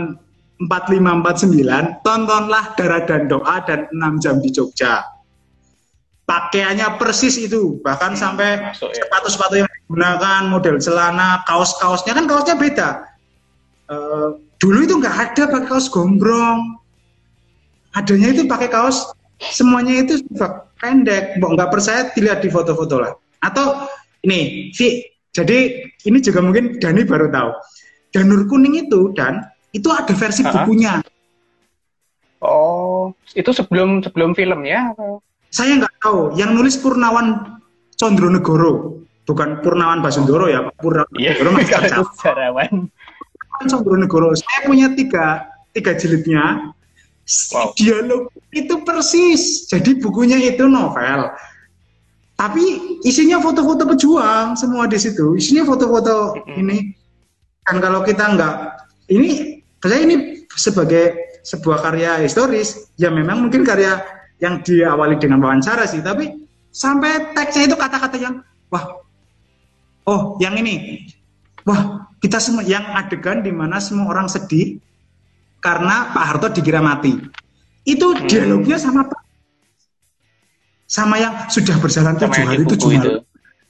[0.66, 5.06] 4549, tontonlah Darah dan Doa dan 6 jam di Jogja.
[6.30, 8.73] Pakaiannya persis itu, bahkan hmm, sampai ya.
[8.77, 9.59] sepatu-sepatu ya.
[9.65, 12.89] yang digunakan, model celana, kaos-kaosnya kan kaosnya beda.
[13.89, 16.77] Uh, dulu itu nggak ada pakai kaos gombrong,
[17.97, 19.09] adanya itu pakai kaos
[19.41, 20.21] semuanya itu
[20.77, 21.41] pendek.
[21.41, 23.17] Nggak percaya dilihat di foto-foto lah.
[23.41, 23.89] Atau
[24.21, 25.01] ini, Vi,
[25.34, 27.49] jadi ini juga mungkin Dani baru tahu.
[28.13, 30.53] Danur kuning itu dan itu ada versi uh -huh.
[30.61, 30.93] bukunya.
[32.39, 34.95] Oh, itu sebelum sebelum filmnya?
[35.50, 36.38] Saya nggak tahu.
[36.38, 37.60] Yang nulis Purnawan
[37.97, 42.06] Condronegoro, bukan Purnawan Basundoro ya, Purnawan yeah, Condronegoro.
[42.18, 42.72] Sejarawan.
[43.68, 44.30] Condronegoro.
[44.38, 46.74] Saya punya tiga tiga jilidnya
[47.54, 47.78] Wow.
[47.78, 49.70] Dialog itu persis.
[49.70, 51.30] Jadi bukunya itu novel.
[52.34, 55.38] Tapi isinya foto-foto pejuang semua di situ.
[55.38, 56.62] Isinya foto-foto mm -hmm.
[56.66, 56.78] ini.
[57.70, 58.56] Dan kalau kita nggak
[59.14, 64.02] ini saya ini sebagai sebuah karya historis, ya memang mungkin karya
[64.40, 68.36] yang diawali dengan wawancara sih, tapi sampai teksnya itu kata-kata yang
[68.72, 69.04] wah,
[70.08, 71.06] oh yang ini,
[71.68, 74.80] wah kita semua yang adegan di mana semua orang sedih,
[75.60, 77.16] karena Pak Harto dikira mati.
[77.84, 78.28] Itu hmm.
[78.28, 79.22] dialognya sama Pak.
[80.90, 83.22] sama yang sudah berjalan tujuh hari tujuh malam.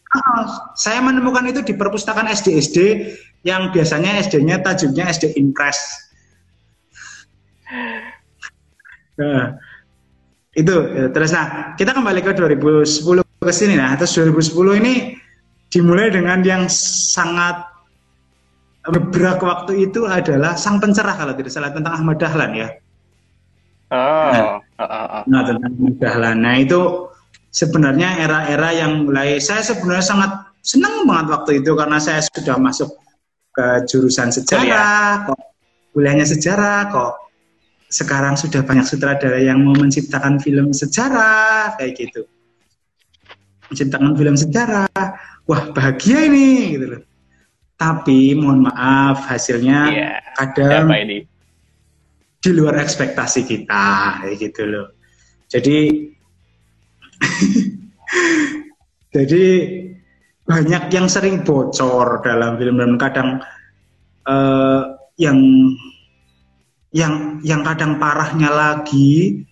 [0.07, 2.77] Ah, saya menemukan itu di perpustakaan SD-SD
[3.43, 5.79] yang biasanya SD-nya tajuknya SD Impress.
[9.19, 9.59] Nah,
[10.59, 14.93] itu ya, terus nah kita kembali ke 2010 ke sini nah terus 2010 ini
[15.69, 17.69] dimulai dengan yang sangat
[18.89, 22.69] beberapa waktu itu adalah sang pencerah kalau tidak salah tentang Ahmad Dahlan ya.
[23.89, 24.31] Oh.
[24.33, 24.45] Nah,
[24.81, 25.23] uh.
[25.29, 26.37] nah tentang Ahmad Dahlan.
[26.41, 27.11] Nah itu
[27.53, 30.31] sebenarnya era-era yang mulai saya sebenarnya sangat
[30.65, 32.89] senang banget waktu itu karena saya sudah masuk
[33.53, 35.39] ke jurusan sejarah, oh, kok
[35.97, 37.11] kuliahnya sejarah, kok
[37.89, 42.29] sekarang sudah banyak sutradara yang mau menciptakan film sejarah kayak gitu
[43.73, 44.89] menciptakan film sejarah
[45.49, 47.01] wah bahagia ini gitu loh
[47.79, 50.21] tapi mohon maaf hasilnya yeah.
[50.37, 51.25] kadang ini?
[52.39, 54.87] di luar ekspektasi kita kayak gitu loh
[55.49, 55.89] jadi
[59.17, 59.45] jadi
[60.45, 63.41] banyak yang sering bocor dalam film-film kadang
[64.29, 64.81] uh,
[65.17, 65.37] yang
[66.89, 69.45] yang yang kadang parahnya lagi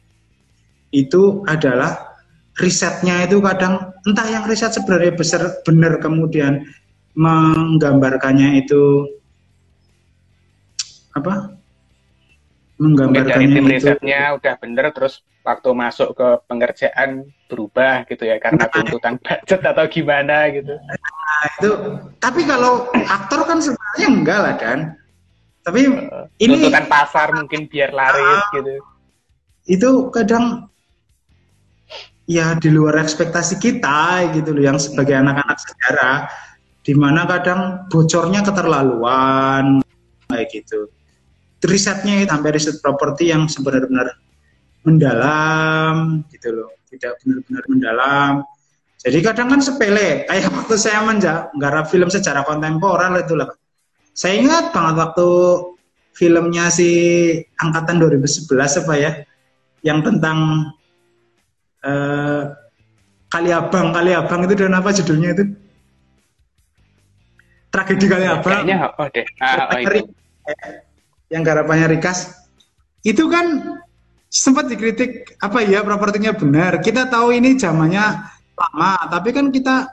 [0.89, 2.17] itu adalah
[2.57, 6.65] risetnya itu kadang entah yang riset sebenarnya besar benar kemudian
[7.17, 9.05] menggambarkannya itu
[11.13, 11.57] apa?
[12.77, 18.38] Menggambarkannya Mungkin dari tim risetnya udah bener terus waktu masuk ke pengerjaan berubah gitu ya
[18.38, 20.77] karena nah, tuntutan budget atau gimana gitu.
[20.77, 21.69] Nah, itu
[22.21, 24.79] tapi kalau aktor kan sebenarnya enggak lah kan
[25.68, 28.72] tapi uh, ini tuntutan pasar mungkin biar laris uh, gitu.
[29.68, 30.72] Itu kadang
[32.24, 36.32] ya di luar ekspektasi kita gitu loh yang sebagai anak-anak sejarah
[36.88, 39.84] di mana kadang bocornya keterlaluan
[40.32, 40.88] kayak gitu.
[41.68, 44.15] Risetnya sampai riset properti yang sebenarnya
[44.88, 48.34] mendalam gitu loh, tidak benar-benar mendalam.
[49.03, 53.51] Jadi kadang kan sepele, kayak waktu saya menggarap film sejarah kontemporer itu lah
[54.18, 55.30] saya ingat banget waktu
[56.18, 56.89] filmnya si
[57.61, 59.11] angkatan 2011 apa ya,
[59.86, 60.74] yang tentang
[61.86, 62.49] uh,
[63.30, 65.45] Kali Abang, Kali Abang itu dan apa judulnya itu?
[67.70, 68.65] Tragedi Kali Abang.
[68.65, 69.26] Kayaknya apa deh?
[69.38, 70.09] Ah, oh, itu.
[71.30, 72.34] Yang garapannya Rikas.
[73.05, 73.78] Itu kan
[74.34, 76.82] sempat dikritik apa ya propertinya benar.
[76.82, 78.05] Kita tahu ini zamannya
[78.57, 79.86] lama, tapi kan kita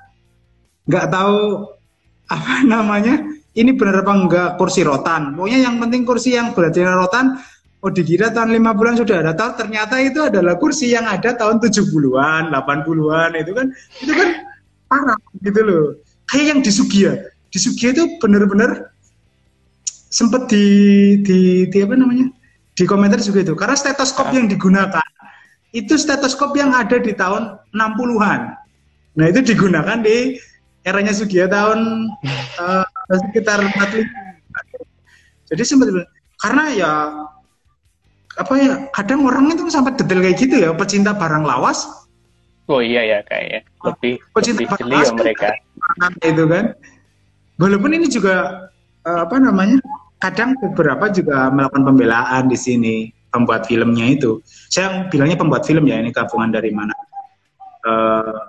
[0.89, 1.69] nggak tahu
[2.33, 3.21] apa namanya
[3.55, 5.39] ini benar apa enggak kursi rotan.
[5.39, 7.39] Pokoknya yang penting kursi yang berarti rotan,
[7.81, 11.63] oh dikira tahun lima bulan sudah ada, tahu ternyata itu adalah kursi yang ada tahun
[11.63, 13.67] 70-an, 80-an itu kan
[14.03, 14.29] itu kan
[14.91, 15.85] parah gitu loh.
[16.27, 17.13] Kayak yang di Sugia.
[17.55, 18.91] Di Sugia itu benar-benar
[20.11, 20.65] sempat di,
[21.23, 22.27] di di apa namanya?
[22.75, 23.55] Di komentar juga itu.
[23.55, 25.07] Karena stetoskop yang digunakan
[25.75, 28.41] itu stetoskop yang ada di tahun 60-an.
[29.15, 30.39] Nah, itu digunakan di
[30.87, 32.11] eranya Sugia tahun
[32.59, 35.53] uh, sekitar 45.
[35.53, 35.89] Jadi sempat
[36.41, 36.93] karena ya
[38.35, 41.87] apa ya kadang orang itu sampai detail kayak gitu ya pecinta barang lawas.
[42.65, 45.49] Oh iya ya kayaknya lebih pecinta lebih barang lawas kan mereka.
[46.25, 46.65] itu kan.
[47.55, 48.67] Walaupun ini juga
[49.07, 49.79] uh, apa namanya
[50.19, 52.97] kadang beberapa juga melakukan pembelaan di sini
[53.31, 54.43] pembuat filmnya itu.
[54.73, 56.95] Saya bilangnya pembuat film ya ini gabungan dari mana.
[57.85, 58.41] Uh,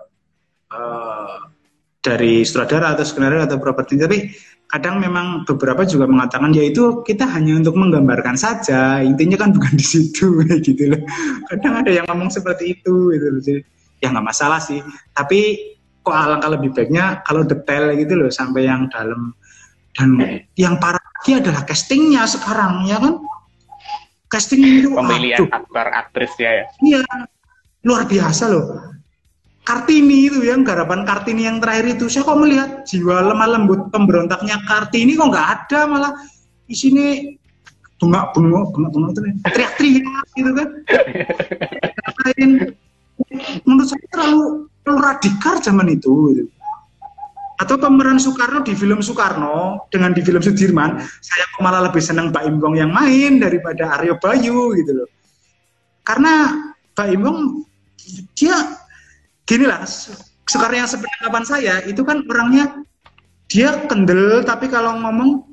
[0.71, 1.37] uh,
[2.05, 3.97] dari sutradara atau skenario atau properti.
[3.97, 4.29] Tapi
[4.69, 9.73] kadang memang beberapa juga mengatakan ya itu kita hanya untuk menggambarkan saja intinya kan bukan
[9.81, 11.01] di situ gitu loh.
[11.49, 13.41] Kadang ada yang ngomong seperti itu gitu loh.
[13.41, 13.61] Jadi,
[14.05, 14.85] ya nggak masalah sih.
[15.17, 15.73] Tapi
[16.05, 19.33] kok alangkah lebih baiknya kalau detail gitu loh sampai yang dalam.
[19.95, 20.19] Dan
[20.59, 23.17] yang parah lagi adalah castingnya sekarang ya kan?
[24.29, 26.65] Casting itu pemilihan aktor aktris ya ya.
[26.83, 27.01] Iya
[27.85, 28.94] luar biasa loh
[29.65, 32.05] Kartini itu yang garapan Kartini yang terakhir itu.
[32.05, 36.13] Saya kok melihat jiwa lemah lembut pemberontaknya Kartini kok nggak ada malah.
[36.69, 37.33] Di sini
[37.97, 40.67] bunga bunga bunga bunga itu teriak-teriak gitu kan.
[43.65, 46.45] Menurut saya terlalu terlalu radikal zaman itu gitu.
[47.55, 52.27] atau pemeran Soekarno di film Soekarno dengan di film Sudirman saya kok malah lebih senang
[52.27, 55.09] Pak Imbong yang main daripada Aryo Bayu gitu loh.
[56.03, 56.51] Karena
[56.91, 57.63] Pak Imbong
[58.35, 58.59] dia
[59.45, 59.85] gini lah
[60.45, 62.85] Soekarno yang sepengetahuan saya itu kan orangnya
[63.49, 65.45] dia kendel tapi kalau ngomong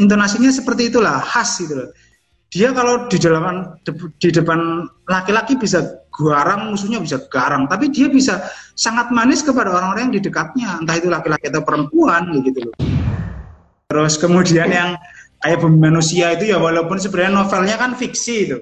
[0.00, 1.90] intonasinya seperti itulah khas gitu loh.
[2.52, 3.76] Dia kalau di dalam
[4.20, 8.44] di depan laki-laki bisa garang musuhnya bisa garang tapi dia bisa
[8.76, 12.76] sangat manis kepada orang-orang yang di dekatnya entah itu laki-laki atau perempuan gitu loh.
[13.88, 15.00] Terus kemudian yang
[15.40, 18.58] kayak bumi manusia itu ya walaupun sebenarnya novelnya kan fiksi itu.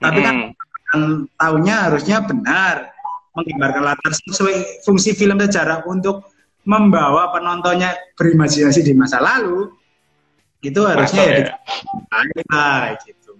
[0.00, 1.00] Tapi kan menggambarkan
[1.36, 2.88] tahunnya harusnya benar,
[3.36, 6.26] menggambarkan latar sesuai fungsi film sejarah untuk
[6.66, 9.70] membawa penontonnya berimajinasi di masa lalu,
[10.60, 12.96] itu harusnya ya, ya.
[13.00, 13.32] gitu.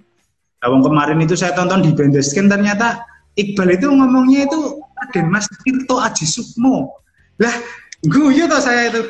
[0.60, 3.04] Nah, kemarin itu saya tonton di Bendesken ternyata
[3.36, 6.92] Iqbal itu ngomongnya itu Raden Mas Tirto Aji Sukmo.
[7.40, 7.54] Lah,
[8.04, 9.02] guyu toh saya itu.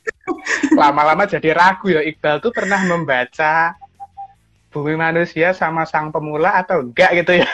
[0.80, 3.76] Lama-lama jadi ragu ya Iqbal tuh pernah membaca
[4.72, 7.48] Bumi Manusia sama Sang Pemula atau enggak gitu ya?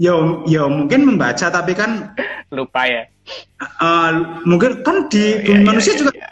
[0.00, 0.16] Ya,
[0.48, 2.16] ya mungkin membaca tapi kan
[2.48, 3.04] lupa ya.
[3.84, 6.30] Uh, mungkin kan di oh, Bumi iya, Manusia iya, juga iya.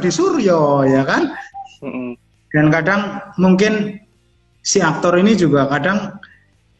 [0.00, 1.22] di Suryo ya kan?
[1.84, 2.10] Mm -mm.
[2.54, 4.00] Dan kadang mungkin
[4.64, 6.16] si aktor ini juga kadang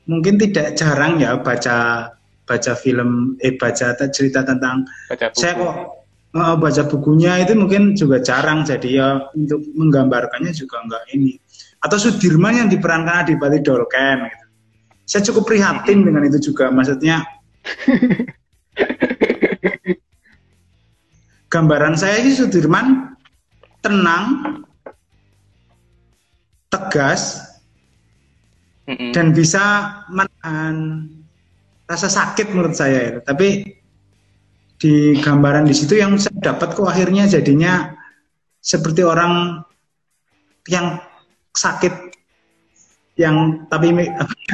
[0.09, 2.09] mungkin tidak jarang ya baca
[2.45, 5.75] baca film eh baca cerita tentang baca saya kok
[6.37, 11.37] uh, baca bukunya itu mungkin juga jarang jadi ya untuk menggambarkannya juga enggak ini
[11.85, 14.44] atau Sudirman yang diperankan Adipati Dolken gitu.
[15.05, 17.21] Saya cukup prihatin dengan itu juga maksudnya
[21.53, 23.15] gambaran saya ini Sudirman
[23.85, 24.65] tenang
[26.73, 27.45] tegas
[28.85, 31.09] dan bisa menahan
[31.87, 33.21] rasa sakit menurut saya itu.
[33.25, 33.49] Tapi
[34.81, 37.95] di gambaran di situ yang saya dapat kok akhirnya jadinya
[38.59, 39.63] seperti orang
[40.69, 40.99] yang
[41.55, 41.93] sakit
[43.15, 43.95] yang tapi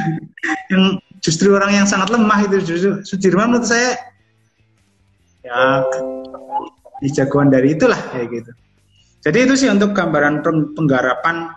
[0.71, 0.83] yang
[1.21, 3.97] justru orang yang sangat lemah itu justru Sudirman menurut saya
[5.41, 5.85] ya
[7.01, 8.51] di jagoan dari itulah kayak gitu.
[9.21, 10.41] Jadi itu sih untuk gambaran
[10.73, 11.49] penggarapan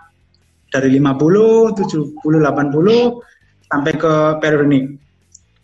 [0.69, 4.79] dari 50, 70, 80 sampai ke periode ini.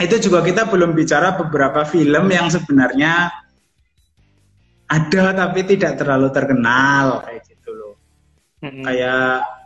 [0.02, 3.30] Itu juga kita belum bicara beberapa film yang sebenarnya
[4.90, 7.94] ada tapi tidak terlalu terkenal kayak gitu loh.
[8.66, 8.84] Mm -hmm.
[8.86, 9.61] Kayak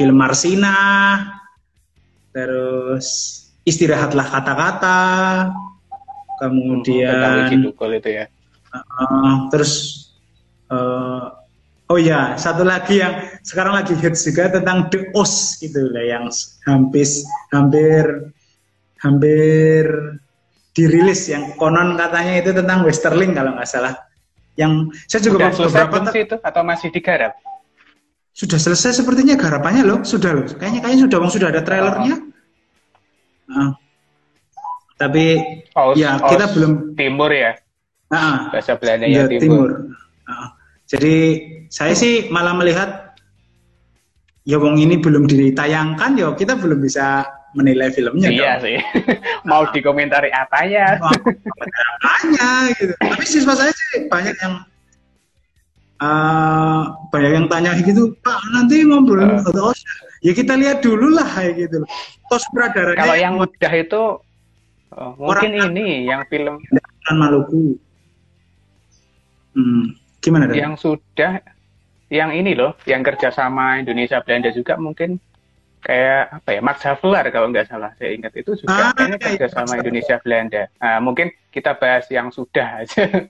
[0.00, 1.20] film Marsina,
[2.32, 3.06] terus
[3.68, 5.00] istirahatlah kata-kata,
[6.40, 8.24] kemudian hmm, itu ya.
[8.72, 9.72] Uh, terus
[10.72, 11.36] uh,
[11.92, 16.32] oh ya satu lagi yang sekarang lagi hits juga tentang The Os gitu lah yang
[16.64, 17.04] hampir
[17.52, 18.32] hampir
[19.04, 19.84] hampir
[20.72, 24.00] dirilis yang konon katanya itu tentang Westerling kalau nggak salah.
[24.56, 27.36] Yang saya juga Udah beberapa itu atau masih digarap?
[28.30, 30.46] Sudah selesai sepertinya garapannya loh, sudah loh.
[30.46, 32.14] Kayaknya kayaknya sudah bang sudah ada trailernya.
[33.50, 33.70] Nah,
[34.94, 35.24] tapi
[35.74, 37.58] oh, ya kita belum timur ya.
[38.10, 39.40] Nah, bahasa Belanda ya, timur.
[39.42, 39.70] timur.
[40.26, 40.48] Nah,
[40.86, 41.16] jadi
[41.70, 43.10] saya sih malah melihat
[44.48, 47.22] ya wong ini belum ditayangkan ya kita belum bisa
[47.54, 48.66] menilai filmnya iya dong.
[48.66, 48.76] sih
[49.48, 49.70] mau nah.
[49.74, 50.98] dikomentari apanya
[52.02, 54.54] apanya gitu tapi siswa saya sih banyak yang
[56.00, 56.80] uh,
[57.12, 59.70] banyak yang tanya gitu Pak nanti ngobrol uh.
[59.70, 59.76] oh,
[60.24, 61.84] ya kita lihat dulu lah kayak gitu
[62.32, 64.02] tos sutradaranya kalau yang mudah itu
[64.96, 66.58] oh, mungkin orang ini yang film
[67.10, 67.74] Maluku.
[69.50, 70.54] Hmm, gimana dong?
[70.54, 71.42] yang sudah
[72.06, 75.18] yang ini loh yang kerja sama Indonesia Belanda juga mungkin
[75.80, 79.26] kayak apa ya Max Havelaar kalau nggak salah saya ingat itu juga ah, kayaknya iya,
[79.32, 80.62] kerja sama Indonesia Belanda.
[80.78, 83.26] Nah, mungkin kita bahas yang sudah aja.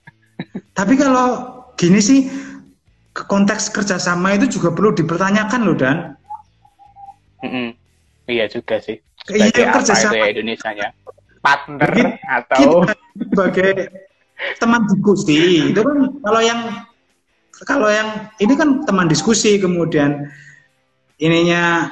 [0.79, 2.29] Tapi kalau gini sih
[3.27, 5.97] konteks kerjasama itu juga perlu dipertanyakan loh dan.
[7.41, 7.68] Mm -mm.
[8.31, 9.01] iya juga sih.
[9.29, 10.12] Iya, sebagai iya, kerjasama.
[10.12, 10.89] itu ya Indonesia-nya?
[11.41, 12.85] Partner Mungkin atau
[13.16, 13.73] sebagai
[14.61, 16.61] teman diskusi itu kan kalau yang
[17.64, 20.29] kalau yang ini kan teman diskusi kemudian
[21.16, 21.89] ininya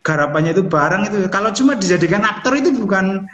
[0.00, 1.28] garapannya itu bareng itu.
[1.28, 3.28] Kalau cuma dijadikan aktor itu bukan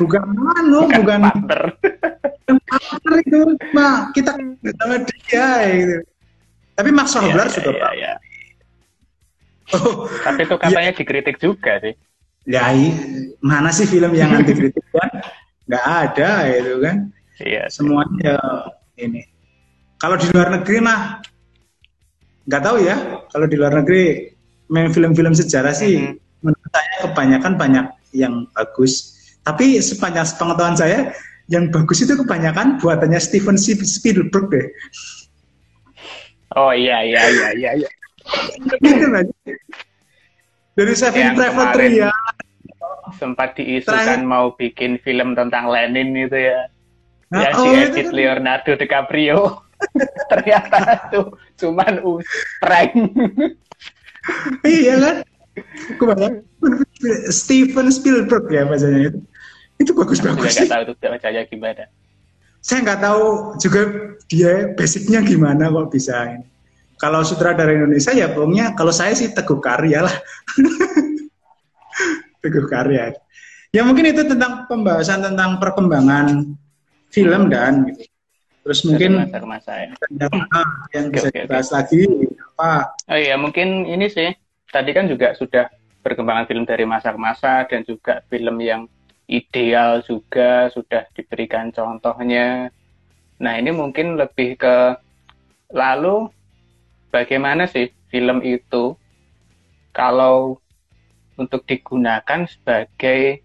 [0.00, 1.62] bukan manu bukan, bukan partner.
[2.48, 3.38] partner itu
[3.76, 4.32] mah kita
[4.80, 6.11] sama dia gitu
[6.82, 8.12] tapi Max Wahblar ya, sudah ya, ya.
[9.70, 10.98] Oh, tapi itu katanya ya.
[10.98, 11.94] dikritik juga sih.
[12.42, 12.74] Ya,
[13.38, 15.22] mana sih film yang anti kritik kan?
[15.70, 16.96] Nggak ada itu kan.
[17.38, 17.70] Iya.
[17.70, 18.34] Semuanya
[18.98, 19.22] ini.
[20.02, 21.22] Kalau di luar negeri mah
[22.50, 22.98] nggak tahu ya.
[23.30, 24.34] Kalau di luar negeri
[24.66, 26.42] main film-film sejarah sih mm -hmm.
[26.42, 29.14] menurut saya kebanyakan banyak yang bagus.
[29.46, 31.14] Tapi sepanjang pengetahuan saya
[31.46, 34.66] yang bagus itu kebanyakan buatannya Steven Spielberg deh.
[36.56, 37.70] Oh iya iya iya iya.
[37.80, 37.88] iya.
[40.76, 42.10] Dari Seven Travel ya.
[43.20, 46.68] Sempat diisukan mau bikin film tentang Lenin itu ya.
[47.32, 48.16] Nah, ya oh, si Edith kan.
[48.16, 49.40] Leonardo DiCaprio.
[50.32, 52.00] Ternyata tuh cuman
[52.60, 52.92] prank.
[54.68, 55.16] iya kan?
[56.00, 56.40] Kebanyakan
[57.28, 59.20] Steven Spielberg ya bacanya itu.
[59.76, 60.56] Itu bagus-bagus.
[60.56, 61.84] Saya nggak tahu itu bacanya gimana
[62.62, 63.24] saya nggak tahu
[63.58, 63.80] juga
[64.30, 66.46] dia basicnya gimana kok bisa ini.
[66.96, 70.16] Kalau sutradara Indonesia ya pokoknya kalau saya sih teguh karya lah.
[72.42, 73.12] teguh karya.
[73.72, 76.54] ya mungkin itu tentang pembahasan tentang perkembangan
[77.10, 78.06] film dan gitu.
[78.62, 79.90] Terus mungkin masa-masa ya.
[80.94, 81.74] yang bisa okay, dibahas okay.
[81.74, 82.02] lagi
[82.54, 82.94] apa?
[83.10, 84.30] Oh iya, mungkin ini sih.
[84.70, 85.66] Tadi kan juga sudah
[86.06, 88.86] perkembangan film dari masa ke masa dan juga film yang
[89.32, 92.68] ideal juga sudah diberikan contohnya.
[93.40, 94.76] Nah, ini mungkin lebih ke
[95.72, 96.28] lalu
[97.08, 98.92] bagaimana sih film itu
[99.96, 100.60] kalau
[101.40, 103.40] untuk digunakan sebagai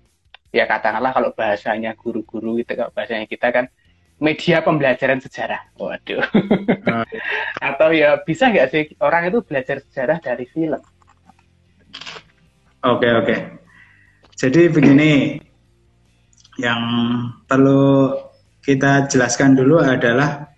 [0.52, 3.66] ya katakanlah kalau bahasanya guru-guru itu kalau bahasanya kita kan
[4.20, 5.72] media pembelajaran sejarah.
[5.80, 6.24] Waduh.
[6.84, 7.06] Hmm.
[7.72, 10.82] Atau ya bisa nggak sih orang itu belajar sejarah dari film?
[12.84, 13.26] Oke okay, oke.
[13.26, 13.40] Okay.
[14.38, 15.42] Jadi begini,
[16.58, 16.82] yang
[17.46, 18.14] perlu
[18.66, 20.50] kita jelaskan dulu adalah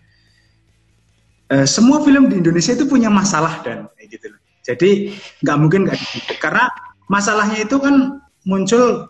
[1.54, 4.32] uh, semua film di Indonesia itu punya masalah dan gitu.
[4.66, 6.00] Jadi nggak mungkin nggak
[6.42, 6.68] karena
[7.12, 9.08] masalahnya itu kan muncul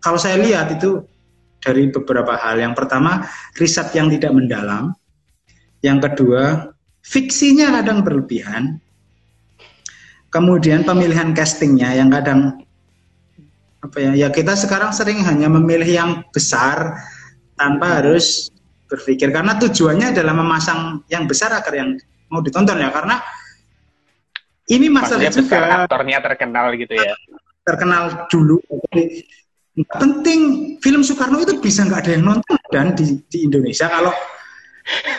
[0.00, 1.04] kalau saya lihat itu
[1.60, 2.56] dari beberapa hal.
[2.56, 3.28] Yang pertama,
[3.60, 4.96] riset yang tidak mendalam.
[5.84, 6.72] Yang kedua,
[7.04, 8.80] fiksinya kadang berlebihan.
[10.30, 12.64] Kemudian pemilihan castingnya yang kadang
[13.80, 14.12] apa ya?
[14.26, 17.00] Ya kita sekarang sering hanya memilih yang besar
[17.56, 18.52] tanpa harus
[18.86, 19.32] berpikir.
[19.32, 21.90] Karena tujuannya adalah memasang yang besar agar yang
[22.28, 22.92] mau ditonton ya.
[22.92, 23.16] Karena
[24.70, 27.14] ini masalah juga aktornya terkenal gitu ya.
[27.60, 28.60] terkenal dulu.
[28.88, 29.24] Jadi
[29.96, 30.40] penting.
[30.80, 34.12] Film Soekarno itu bisa nggak ada yang nonton dan di, di Indonesia kalau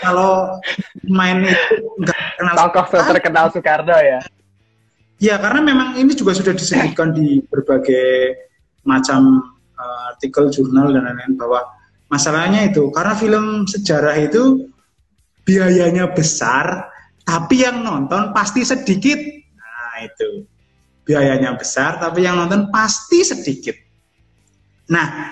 [0.02, 0.58] kalau
[1.06, 2.56] main itu nggak kenal.
[2.70, 4.20] Tokoh terkenal Soekarno ya.
[5.22, 8.34] Ya karena memang ini juga sudah disebutkan di berbagai
[8.88, 11.62] macam uh, artikel jurnal dan lain-lain bahwa
[12.10, 14.68] masalahnya itu karena film sejarah itu
[15.46, 19.18] biayanya besar tapi yang nonton pasti sedikit.
[19.56, 20.46] Nah itu.
[21.02, 23.74] Biayanya besar tapi yang nonton pasti sedikit.
[24.92, 25.32] Nah,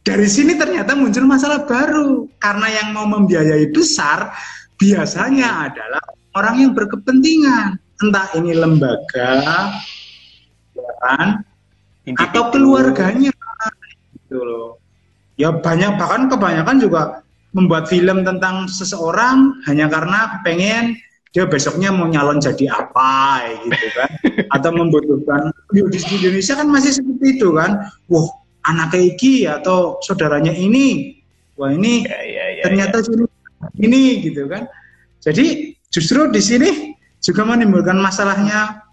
[0.00, 2.28] dari sini ternyata muncul masalah baru.
[2.40, 4.32] Karena yang mau membiayai besar
[4.80, 6.02] biasanya adalah
[6.34, 9.32] orang yang berkepentingan, entah ini lembaga,
[10.98, 11.46] kan,
[12.12, 13.32] atau keluarganya,
[14.12, 14.76] gitu loh.
[15.34, 17.02] Ya banyak bahkan kebanyakan juga
[17.54, 20.98] membuat film tentang seseorang hanya karena pengen
[21.34, 24.10] dia besoknya mau nyalon jadi apa gitu kan.
[24.54, 27.90] Atau membutuhkan di Indonesia kan masih seperti itu kan.
[28.06, 28.26] Wah
[28.64, 31.18] anak iki atau saudaranya ini.
[31.58, 33.26] Wah ini ya, ya, ya, ternyata ya.
[33.74, 34.70] Ini gitu kan.
[35.22, 36.70] Jadi justru di sini
[37.18, 38.84] juga menimbulkan masalahnya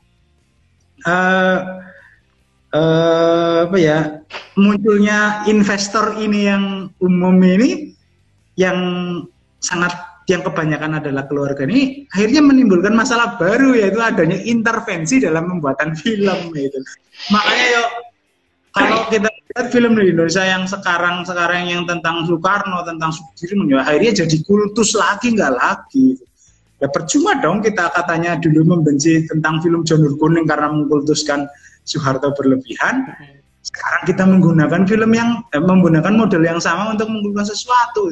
[1.05, 1.80] uh,
[2.75, 3.99] uh, apa ya
[4.55, 6.63] munculnya investor ini yang
[6.99, 7.95] umum ini
[8.59, 8.77] yang
[9.61, 9.93] sangat
[10.29, 16.39] yang kebanyakan adalah keluarga ini akhirnya menimbulkan masalah baru yaitu adanya intervensi dalam pembuatan film
[16.55, 16.79] itu
[17.31, 17.89] makanya yuk
[18.71, 23.83] kalau kita lihat film di Indonesia yang sekarang sekarang yang tentang Soekarno tentang Sudirman ya
[23.83, 26.15] akhirnya jadi kultus lagi nggak lagi
[26.79, 31.51] ya percuma dong kita katanya dulu membenci tentang film Janur Kuning karena mengkultuskan
[31.85, 33.09] Soeharto berlebihan
[33.61, 38.09] sekarang kita menggunakan film yang eh, menggunakan model yang sama untuk menggunakan sesuatu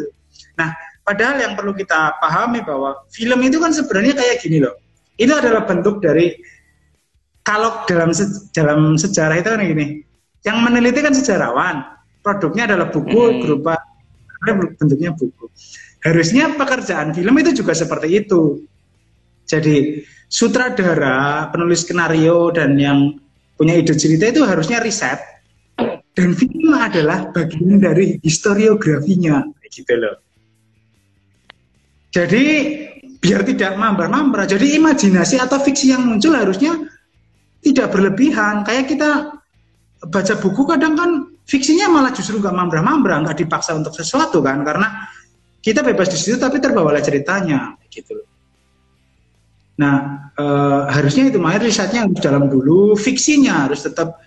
[0.58, 4.78] nah padahal yang perlu kita pahami bahwa film itu kan sebenarnya kayak gini loh
[5.20, 6.38] itu adalah bentuk dari
[7.44, 10.10] kalau dalam se dalam sejarah itu kan gini
[10.48, 11.84] yang meneliti kan sejarawan.
[12.20, 13.40] Produknya adalah buku hmm.
[13.44, 13.76] berupa
[14.80, 15.52] bentuknya buku.
[16.04, 18.64] Harusnya pekerjaan film itu juga seperti itu.
[19.50, 23.18] Jadi sutradara, penulis skenario dan yang
[23.60, 25.20] punya ide cerita itu harusnya riset.
[26.16, 30.16] Dan film adalah bagian dari historiografinya, gitu loh.
[32.12, 32.44] Jadi
[33.20, 36.76] biar tidak mambar-mambar, jadi imajinasi atau fiksi yang muncul harusnya
[37.64, 38.64] tidak berlebihan.
[38.64, 39.10] Kayak kita
[40.08, 41.12] baca buku kadang kan
[41.44, 45.08] fiksinya malah justru nggak mambra-mambra, nggak dipaksa untuk sesuatu kan, karena
[45.60, 48.29] kita bebas di situ tapi terbawa oleh ceritanya, gitu
[49.80, 49.96] Nah,
[50.36, 50.46] e,
[50.92, 54.20] harusnya itu makanya risetnya harus dalam dulu, fiksinya harus tetap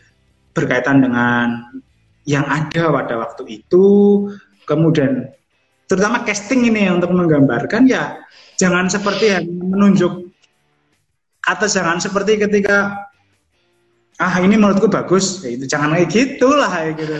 [0.57, 1.69] berkaitan dengan
[2.25, 3.87] yang ada pada waktu itu,
[4.65, 5.29] kemudian
[5.85, 8.17] terutama casting ini yang untuk menggambarkan ya
[8.57, 10.33] jangan seperti yang menunjuk
[11.43, 13.11] atau jangan seperti ketika
[14.23, 15.43] ah ini menurutku bagus.
[15.43, 17.17] Ya itu jangan kayak gitu lah kayak gitu.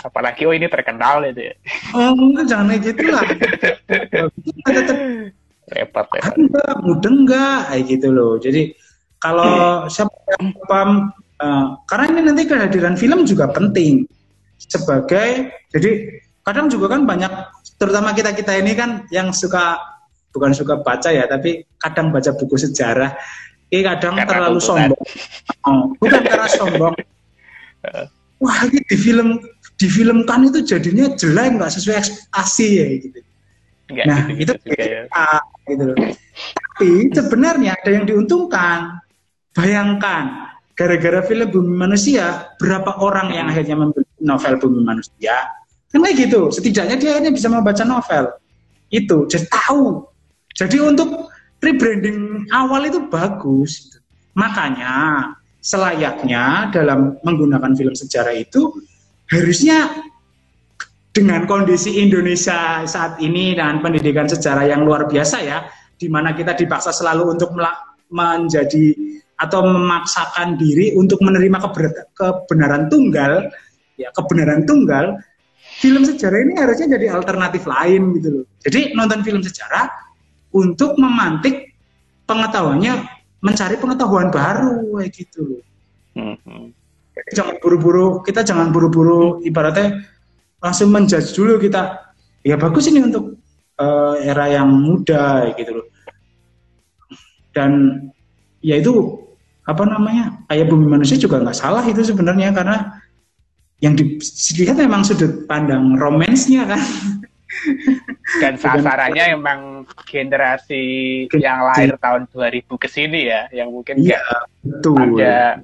[0.00, 1.54] Apalagi oh ini terkenal itu ya.
[1.92, 3.24] Oh enggak jangan kayak gitu lah
[4.80, 4.96] tetap
[5.72, 8.62] repot repot enggak mudah enggak kayak gitu loh jadi
[9.20, 10.90] kalau siapa yang paham
[11.40, 14.08] uh, karena ini nanti kehadiran film juga penting
[14.56, 15.90] sebagai jadi
[16.44, 17.32] kadang juga kan banyak
[17.80, 19.78] terutama kita kita ini kan yang suka
[20.30, 23.16] bukan suka baca ya tapi kadang baca buku sejarah
[23.70, 24.90] ini kadang karena terlalu tuntutan.
[24.90, 25.02] sombong.
[25.62, 26.94] Oh, bukan karena sombong.
[28.42, 29.28] wah ini di film
[29.78, 33.18] di film kan itu jadinya jelek nggak sesuai ekspektasi ya gitu.
[34.06, 35.02] Nah gitu, itu gitu, ya.
[35.70, 35.96] Gitu loh.
[35.96, 39.00] Tapi sebenarnya ada yang diuntungkan.
[39.50, 45.36] Bayangkan gara-gara film Bumi Manusia berapa orang yang akhirnya membeli novel Bumi Manusia?
[45.90, 46.48] Kan kayak gitu.
[46.54, 48.30] Setidaknya dia ini bisa membaca novel.
[48.88, 50.06] Itu jadi tahu.
[50.54, 54.00] Jadi untuk rebranding awal itu bagus.
[54.38, 55.26] Makanya
[55.60, 58.72] selayaknya dalam menggunakan film sejarah itu
[59.28, 60.09] harusnya
[61.10, 65.66] dengan kondisi Indonesia saat ini dan pendidikan sejarah yang luar biasa ya,
[65.98, 67.50] di mana kita dipaksa selalu untuk
[68.10, 68.86] menjadi
[69.40, 71.58] atau memaksakan diri untuk menerima
[72.14, 73.48] kebenaran tunggal,
[73.98, 75.18] ya kebenaran tunggal,
[75.80, 78.44] film sejarah ini harusnya jadi alternatif lain gitu loh.
[78.60, 79.88] Jadi nonton film sejarah
[80.52, 81.72] untuk memantik
[82.28, 82.94] pengetahuannya,
[83.40, 85.62] mencari pengetahuan baru kayak gitu loh.
[86.20, 86.62] Mm-hmm.
[87.34, 90.04] Jangan buru-buru, kita jangan buru-buru ibaratnya
[90.60, 92.12] langsung menjudge dulu kita.
[92.40, 93.36] Ya bagus ini untuk
[93.80, 95.86] uh, era yang muda gitu loh.
[97.50, 97.98] Dan
[98.62, 99.20] ya itu
[99.64, 103.00] apa namanya kayak bumi manusia juga nggak salah itu sebenarnya karena
[103.80, 106.80] yang dilihat memang sudut pandang romansnya kan
[108.38, 114.22] dan sasarannya emang generasi yang lahir tahun 2000 ke sini ya yang mungkin ya,
[114.62, 115.18] betul.
[115.18, 115.58] ada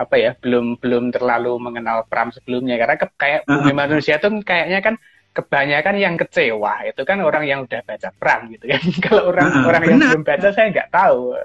[0.00, 2.80] apa ya belum belum terlalu mengenal Pram sebelumnya.
[2.80, 3.74] Karena ke, kayak uh -huh.
[3.76, 4.94] manusia tuh kayaknya kan
[5.36, 6.88] kebanyakan yang kecewa.
[6.88, 8.80] Itu kan orang yang udah baca Pram gitu kan.
[9.04, 9.68] Kalau orang uh -huh.
[9.68, 11.36] orang yang belum baca saya nggak tahu.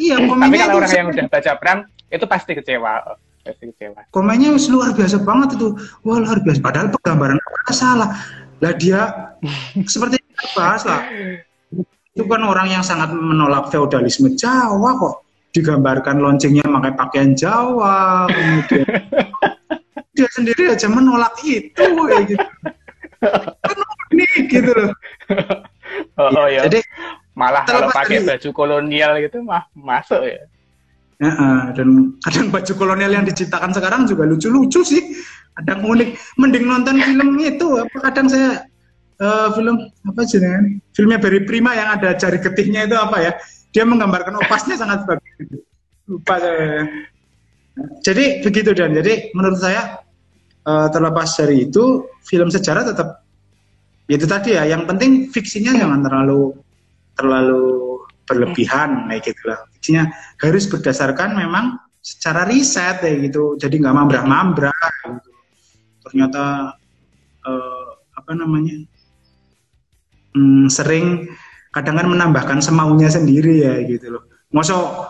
[0.00, 3.20] Iya tapi kalau orang yang udah baca Pram itu pasti kecewa.
[3.44, 4.08] Pasti kecewa.
[4.08, 5.76] Komennya luar biasa banget itu.
[6.08, 6.60] Wah luar biasa.
[6.64, 7.36] Padahal penggambaran
[7.68, 8.10] salah
[8.60, 9.00] lah dia
[9.88, 10.20] seperti
[10.56, 11.08] bahas lah.
[12.12, 15.16] Itu kan orang yang sangat menolak feodalisme Jawa kok
[15.50, 18.86] digambarkan loncengnya pakai pakaian Jawa, kemudian
[20.16, 22.46] dia sendiri aja menolak itu ya gitu.
[23.20, 23.76] Kan
[24.14, 24.92] ini gitu loh.
[26.18, 26.68] Oh, ya.
[26.68, 26.80] Jadi
[27.34, 30.44] malah kalau pakai baju kolonial gitu mah masuk ya.
[31.20, 35.04] Ya, uh, dan kadang baju kolonial yang diciptakan sekarang juga lucu-lucu sih
[35.58, 36.08] kadang unik.
[36.38, 38.64] Mending nonton film itu apa kadang saya
[39.20, 39.76] uh, film
[40.06, 40.40] apa sih
[40.96, 43.32] filmnya Barry Prima yang ada jari getihnya itu apa ya?
[43.70, 45.62] Dia menggambarkan opasnya sangat bagus.
[46.10, 46.90] Lupa saya.
[48.02, 48.92] Jadi begitu dan.
[48.98, 50.02] Jadi menurut saya
[50.66, 53.22] uh, terlepas dari itu film sejarah tetap
[54.10, 56.50] ya itu tadi ya yang penting fiksinya jangan terlalu
[57.14, 60.10] terlalu berlebihan kayak gitu lah fiksinya
[60.42, 63.54] harus berdasarkan memang secara riset kayak gitu.
[63.60, 65.29] Jadi nggak mambrah-mambrah gitu
[66.10, 66.74] ternyata
[67.46, 67.88] uh,
[68.18, 68.82] apa namanya
[70.34, 71.30] hmm, sering
[71.70, 74.26] kadang kan menambahkan semaunya sendiri ya gitu loh.
[74.50, 75.06] Mosok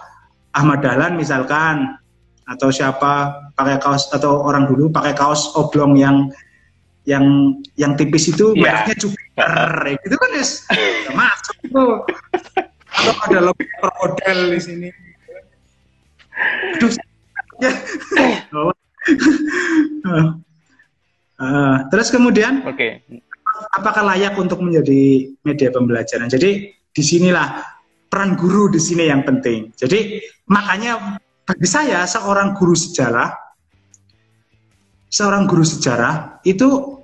[0.52, 1.96] Ahmad Dahlan misalkan
[2.44, 6.28] atau siapa pakai kaos atau orang dulu pakai kaos oblong yang
[7.08, 8.84] yang yang tipis itu yeah.
[8.84, 10.66] mereknya Jupiter ya gitu kan es
[11.14, 12.04] masuk tuh
[12.90, 14.88] atau ada logo krokodil di sini
[16.76, 16.92] aduh
[17.64, 17.72] ya.
[21.40, 23.00] Uh, terus kemudian, okay.
[23.72, 26.28] apakah layak untuk menjadi media pembelajaran?
[26.28, 27.64] Jadi di sinilah
[28.12, 29.72] peran guru di sini yang penting.
[29.72, 30.20] Jadi
[30.52, 31.16] makanya
[31.48, 33.32] bagi saya seorang guru sejarah,
[35.08, 37.00] seorang guru sejarah itu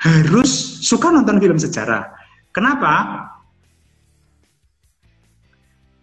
[0.00, 2.16] harus suka nonton film sejarah.
[2.48, 3.28] Kenapa?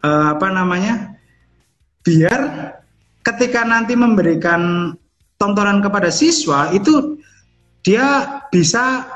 [0.05, 1.17] Uh, apa namanya?
[2.05, 2.71] Biar
[3.25, 4.93] ketika nanti memberikan
[5.39, 7.17] tontonan kepada siswa itu
[7.81, 9.07] dia bisa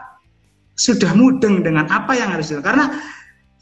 [0.74, 2.68] sudah mudeng dengan apa yang harus dilakukan.
[2.74, 2.86] Karena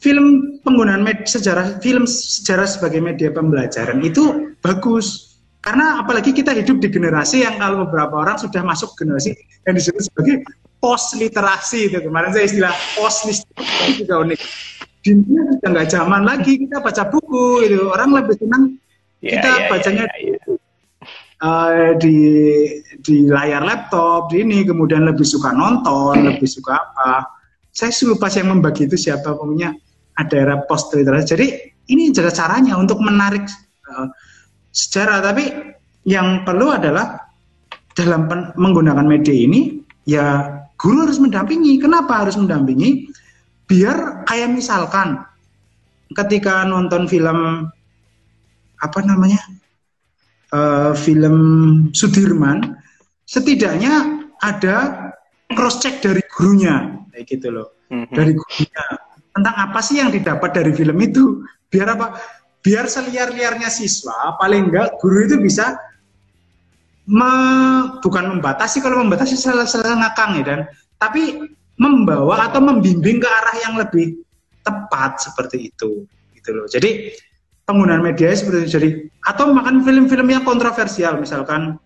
[0.00, 5.36] film penggunaan med sejarah film sejarah sebagai media pembelajaran itu bagus.
[5.62, 9.30] Karena apalagi kita hidup di generasi yang kalau beberapa orang sudah masuk generasi
[9.62, 10.42] yang disebut sebagai
[10.82, 14.40] post literasi itu kemarin saya istilah post literasi juga unik.
[15.02, 18.78] Dunia sudah nggak zaman lagi kita baca buku itu orang lebih senang
[19.18, 20.62] yeah, kita yeah, bacanya yeah, yeah
[21.42, 22.16] uh, di
[23.02, 27.26] di layar laptop, di ini kemudian lebih suka nonton, lebih suka apa.
[27.74, 29.74] Saya lupa yang membagi itu siapa pokoknya
[30.16, 31.26] ada era post literasi.
[31.34, 31.46] Jadi
[31.90, 33.44] ini juga caranya untuk menarik
[33.90, 34.06] uh,
[34.70, 35.24] sejarah.
[35.24, 35.44] Tapi
[36.06, 37.18] yang perlu adalah
[37.92, 40.46] dalam menggunakan media ini ya
[40.78, 41.80] guru harus mendampingi.
[41.80, 43.08] Kenapa harus mendampingi?
[43.66, 45.16] Biar kayak misalkan
[46.12, 47.72] ketika nonton film
[48.82, 49.40] apa namanya
[50.52, 51.36] uh, film
[51.96, 52.76] Sudirman,
[53.26, 55.10] setidaknya ada
[55.52, 58.14] cross check dari gurunya, kayak gitu loh, mm-hmm.
[58.14, 58.84] dari gurunya
[59.32, 61.40] tentang apa sih yang didapat dari film itu,
[61.72, 62.20] biar apa?
[62.62, 65.74] Biar seliar-liarnya siswa, paling enggak guru itu bisa
[67.10, 67.32] me,
[67.98, 70.60] bukan membatasi kalau membatasi salah salah ngakang ya dan
[71.02, 74.22] tapi membawa atau membimbing ke arah yang lebih
[74.62, 76.06] tepat seperti itu
[76.38, 76.66] gitu loh.
[76.70, 77.18] Jadi
[77.66, 78.70] penggunaan media seperti itu.
[78.78, 78.88] Jadi
[79.22, 81.78] atau makan film-film yang kontroversial misalkan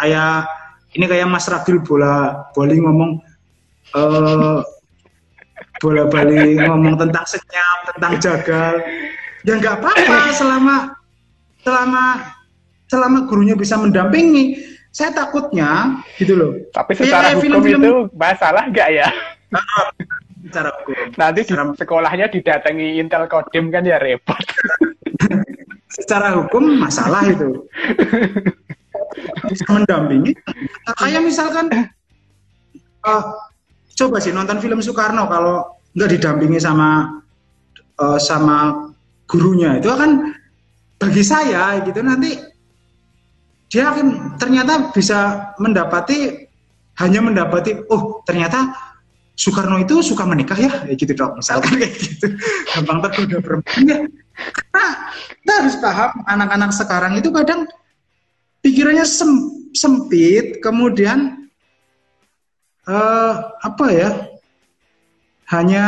[0.00, 0.48] kayak
[0.96, 3.20] ini kayak Mas Ragil bola bowling ngomong
[3.94, 4.64] uh,
[5.80, 8.74] bola balik ngomong tentang senyap, tentang jagal.
[9.44, 10.74] Ya nggak apa-apa selama
[11.64, 12.04] selama
[12.90, 14.68] selama gurunya bisa mendampingi.
[14.90, 16.52] Saya takutnya gitu loh.
[16.74, 19.08] Tapi secara hukum film -film, itu masalah nggak ya?
[20.46, 20.96] Secara hukum.
[21.16, 24.40] Nanti di sekolahnya didatangi Intel Kodim kan ya repot.
[25.90, 27.66] secara hukum masalah itu.
[29.50, 30.32] Bisa mendampingi.
[30.96, 31.66] Kayak misalkan
[33.04, 33.22] uh,
[33.98, 37.20] coba sih nonton film Soekarno kalau nggak didampingi sama
[37.98, 38.88] uh, sama
[39.26, 40.34] gurunya itu akan
[40.96, 42.38] bagi saya gitu nanti
[43.70, 46.46] dia akan ternyata bisa mendapati
[46.98, 48.74] hanya mendapati oh ternyata
[49.40, 52.28] Soekarno itu suka menikah ya, ya gitu dong misalkan kayak gitu.
[52.76, 53.98] Gampang tergoda perempuan ya.
[54.36, 54.86] Karena
[55.40, 57.64] kita harus paham anak-anak sekarang itu kadang
[58.60, 59.32] pikirannya sem
[59.72, 61.48] sempit kemudian
[62.84, 63.32] uh,
[63.64, 64.10] apa ya?
[65.48, 65.84] Hanya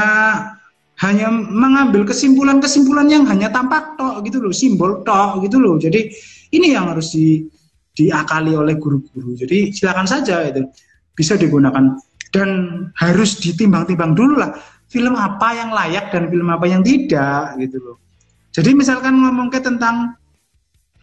[1.05, 5.77] hanya mengambil kesimpulan-kesimpulan yang hanya tampak tok gitu loh, simbol tok gitu loh.
[5.77, 6.09] Jadi
[6.57, 7.45] ini yang harus di,
[7.93, 9.37] diakali oleh guru-guru.
[9.37, 10.65] Jadi silakan saja itu
[11.13, 12.01] bisa digunakan
[12.33, 12.49] dan
[12.97, 14.57] harus ditimbang-timbang dulu lah
[14.89, 17.97] film apa yang layak dan film apa yang tidak gitu loh.
[18.53, 20.17] Jadi misalkan ngomong ke tentang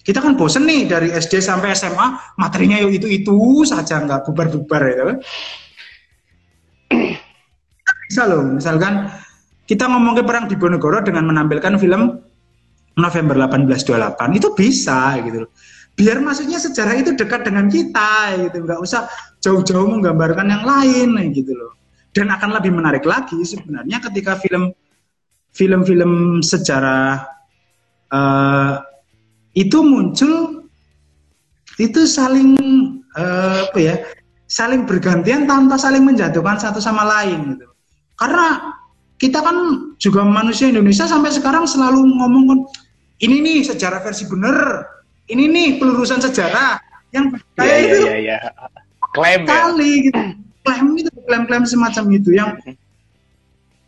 [0.06, 4.82] kita kan bosen nih dari SD sampai SMA materinya yuk itu itu saja nggak bubar-bubar
[4.86, 5.18] ya kan?
[8.10, 8.42] Bisa loh.
[8.46, 9.10] Misalkan
[9.70, 12.18] kita ngomong ke perang di Bonegoro dengan menampilkan film
[12.98, 15.52] November 1828 itu bisa gitu loh.
[15.94, 18.66] Biar maksudnya sejarah itu dekat dengan kita gitu.
[18.66, 19.06] Nggak usah
[19.40, 21.74] jauh-jauh menggambarkan yang lain gitu loh.
[22.10, 24.74] Dan akan lebih menarik lagi sebenarnya ketika film
[25.54, 27.26] film-film sejarah
[28.14, 28.82] uh,
[29.58, 30.66] itu muncul
[31.80, 32.54] itu saling
[33.16, 33.96] uh, apa ya
[34.50, 37.68] saling bergantian tanpa saling menjatuhkan satu sama lain gitu.
[38.18, 38.76] Karena
[39.20, 39.56] kita kan
[40.00, 42.60] juga manusia Indonesia sampai sekarang selalu ngomong kan
[43.20, 44.88] ini nih sejarah versi bener,
[45.28, 46.80] ini nih pelurusan sejarah
[47.12, 48.80] yang kayak yeah, itu yeah, yeah, yeah.
[49.14, 49.70] Klaim ya.
[49.76, 50.22] gitu,
[50.64, 52.50] klaim itu klaim-klaim semacam itu yang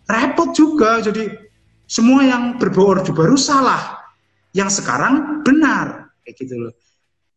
[0.10, 1.02] repot juga.
[1.02, 1.30] Jadi
[1.86, 4.02] semua yang berbau orde baru salah,
[4.56, 6.74] yang sekarang benar kayak gitu loh.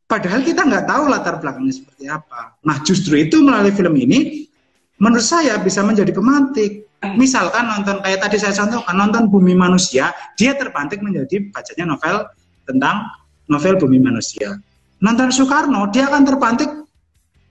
[0.04, 2.60] Padahal kita nggak tahu latar belakangnya seperti apa.
[2.62, 4.44] Nah justru itu melalui film ini
[5.00, 6.86] menurut saya bisa menjadi pemantik.
[7.04, 12.24] Misalkan nonton kayak tadi saya contohkan nonton Bumi Manusia, dia terpantik menjadi bacanya novel
[12.64, 13.04] tentang
[13.44, 14.56] novel Bumi Manusia.
[15.04, 16.70] Nonton Soekarno, dia akan terpantik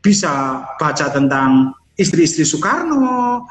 [0.04, 3.48] bisa baca tentang istri-istri Soekarno.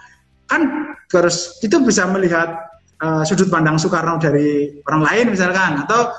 [0.46, 2.68] Kan terus itu bisa melihat
[3.00, 6.12] uh, sudut pandang Soekarno dari orang lain misalkan atau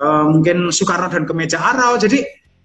[0.00, 2.00] uh, mungkin Soekarno dan kemeja arau.
[2.00, 2.24] Jadi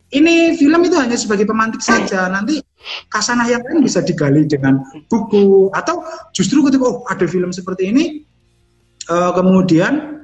[0.10, 2.32] ini film itu hanya sebagai pemantik saja.
[2.32, 2.64] Nanti
[3.12, 4.82] kasanah yang lain bisa digali dengan
[5.12, 6.02] buku atau
[6.34, 8.24] justru ketika oh ada film seperti ini,
[9.12, 10.24] uh, kemudian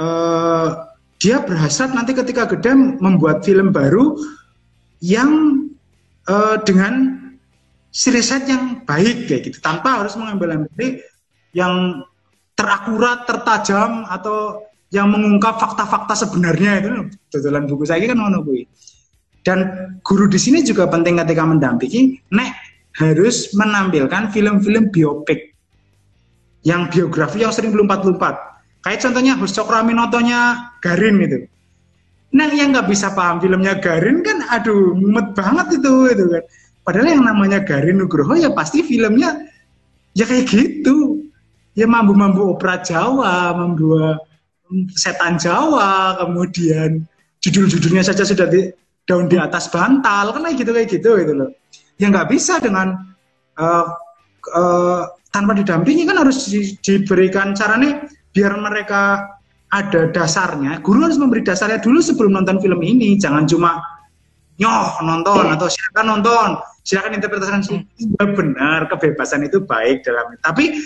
[0.00, 0.90] uh,
[1.22, 4.18] dia berhasrat nanti ketika gede membuat film baru
[4.98, 5.62] yang
[6.28, 7.18] uh, dengan
[7.92, 11.00] riset yang baik kayak gitu tanpa harus mengambil ambil
[11.52, 12.04] yang
[12.56, 16.88] terakurat, tertajam atau yang mengungkap fakta-fakta sebenarnya itu
[17.32, 18.52] dodolan buku saya kan mana bu
[19.42, 19.58] dan
[20.06, 22.54] guru di sini juga penting ketika mendampingi, nek
[22.94, 25.50] harus menampilkan film-film biopik
[26.62, 28.86] yang biografi yang sering belum 44.
[28.86, 30.40] Kayak contohnya Hus Cokraminotonya
[30.78, 31.38] Garin gitu.
[32.32, 36.44] Nah yang nggak bisa paham filmnya Garin kan, aduh mumet banget itu, itu kan.
[36.82, 39.36] Padahal yang namanya Garin Nugroho ya pasti filmnya
[40.16, 41.20] ya kayak gitu.
[41.72, 43.96] Ya mambu-mambu opera Jawa, mambu
[44.92, 47.04] setan Jawa, kemudian
[47.40, 48.68] judul-judulnya saja sudah di,
[49.04, 51.50] daun di atas bantal kan kayak gitu kayak gitu gitu loh
[51.98, 52.94] ya nggak bisa dengan
[53.58, 53.86] uh,
[54.54, 55.02] uh,
[55.34, 59.26] tanpa didampingi kan harus di, diberikan caranya biar mereka
[59.72, 60.84] ada dasarnya.
[60.84, 63.16] Guru harus memberi dasarnya dulu sebelum nonton film ini.
[63.16, 63.80] Jangan cuma
[64.60, 66.48] nyoh nonton atau silakan nonton.
[66.84, 70.82] Silakan interpretasi ya benar kebebasan itu baik dalam tapi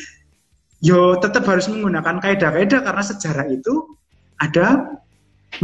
[0.85, 3.97] yo tetap harus menggunakan kaidah-kaidah karena sejarah itu
[4.37, 5.01] ada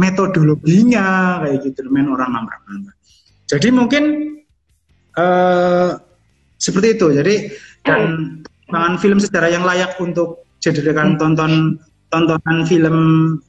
[0.01, 2.57] metodologinya kayak gitu main orang nambah
[3.45, 4.03] Jadi mungkin
[5.13, 6.01] uh,
[6.57, 7.07] seperti itu.
[7.13, 7.35] Jadi
[7.85, 8.01] dan
[8.65, 11.77] dengan film sejarah yang layak untuk dijadikan tonton
[12.13, 12.97] tontonan film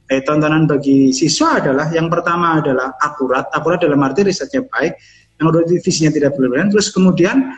[0.09, 3.45] eh tontonan bagi siswa adalah yang pertama adalah akurat.
[3.53, 4.97] Akurat dalam arti risetnya baik
[5.37, 6.73] yang kedua visinya tidak berlebihan.
[6.73, 7.53] Terus kemudian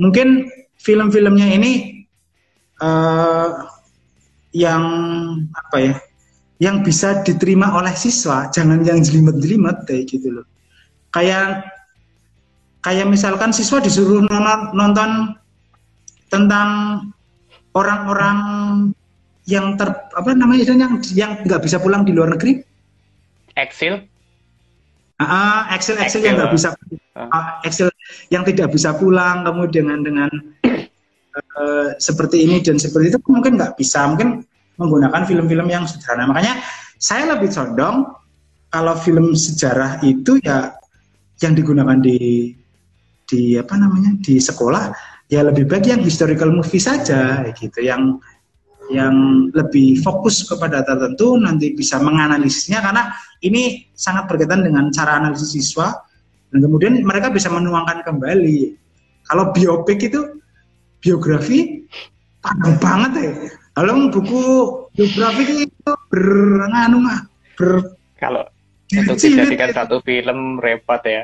[0.00, 0.48] mungkin
[0.80, 1.72] film-filmnya ini
[2.80, 3.68] uh,
[4.56, 4.84] yang
[5.52, 5.94] apa ya
[6.56, 8.48] yang bisa diterima oleh siswa.
[8.48, 10.46] Jangan yang jelimet-jelimet kayak gitu loh.
[11.12, 11.68] Kayak
[12.80, 15.10] kayak misalkan siswa disuruh nonton, nonton
[16.32, 16.68] tentang
[17.76, 18.38] orang-orang
[19.50, 22.62] yang ter apa namanya itu yang yang nggak bisa pulang di luar negeri?
[23.58, 24.06] Excel?
[25.18, 26.72] Uh, Excel Excel yang nggak bisa
[27.18, 27.90] uh, Excel
[28.30, 30.30] yang tidak bisa pulang kemudian dengan dengan
[31.58, 34.06] uh, seperti ini dan seperti itu mungkin nggak bisa.
[34.06, 34.46] Mungkin
[34.80, 36.30] menggunakan film-film yang sederhana.
[36.30, 36.62] Makanya
[36.96, 38.08] saya lebih condong
[38.70, 40.72] kalau film sejarah itu ya
[41.42, 42.52] yang digunakan di
[43.26, 44.94] di apa namanya di sekolah
[45.30, 47.84] ya lebih baik yang historical movie saja gitu.
[47.84, 48.22] Yang
[48.90, 53.14] yang lebih fokus kepada tertentu nanti bisa menganalisisnya karena
[53.46, 55.94] ini sangat berkaitan dengan cara analisis siswa
[56.50, 58.74] dan kemudian mereka bisa menuangkan kembali
[59.30, 60.42] kalau biopik itu
[60.98, 61.86] biografi
[62.42, 63.32] panjang banget ya
[63.78, 64.42] kalau buku
[64.92, 68.44] biografi itu bernganu mah ber kalau
[68.90, 71.22] untuk dijadikan satu film repot ya.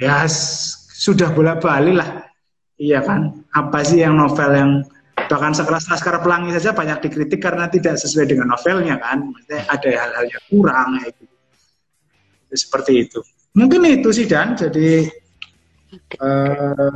[0.00, 0.24] Ya
[0.96, 2.10] sudah bola balik lah.
[2.80, 3.44] Iya kan?
[3.54, 4.72] Apa sih yang novel yang
[5.30, 9.32] bahkan sekelas Laskar Pelangi saja banyak dikritik karena tidak sesuai dengan novelnya kan.
[9.32, 11.34] Maksudnya ada hal-hal yang kurang ya gitu.
[12.54, 13.20] Seperti itu.
[13.54, 15.06] Mungkin itu sih dan jadi
[16.18, 16.94] uh,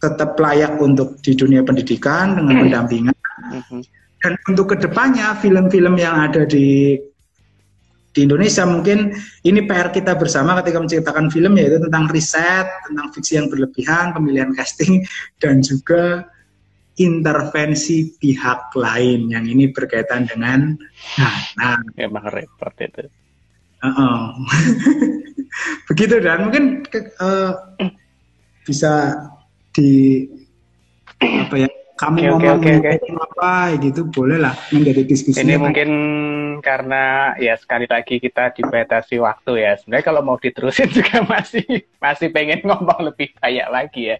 [0.00, 2.62] tetap layak untuk di dunia pendidikan dengan hmm.
[2.64, 3.16] pendampingan.
[3.40, 3.80] Mm-hmm.
[4.20, 6.96] Dan untuk ke depannya film-film yang ada di
[8.10, 9.14] di Indonesia mungkin
[9.46, 14.50] ini PR kita bersama ketika menciptakan film yaitu tentang riset, tentang fiksi yang berlebihan, pemilihan
[14.50, 15.06] casting
[15.38, 16.26] dan juga
[17.00, 20.76] intervensi pihak lain yang ini berkaitan dengan
[21.16, 21.80] nah, nah.
[21.96, 23.08] emang repot itu.
[23.80, 24.20] Uh -uh.
[25.88, 26.84] Begitu dan mungkin
[27.18, 27.56] uh,
[28.68, 29.16] bisa
[29.72, 30.28] di
[31.20, 31.70] apa ya
[32.00, 33.12] kamu okay, ngomong okay, okay, okay.
[33.12, 33.52] apa
[33.84, 35.90] gitu boleh lah menjadi diskusi ini mungkin
[36.64, 41.64] karena ya sekali lagi kita dibatasi waktu ya sebenarnya kalau mau diterusin juga masih
[42.00, 44.18] masih pengen ngomong lebih banyak lagi ya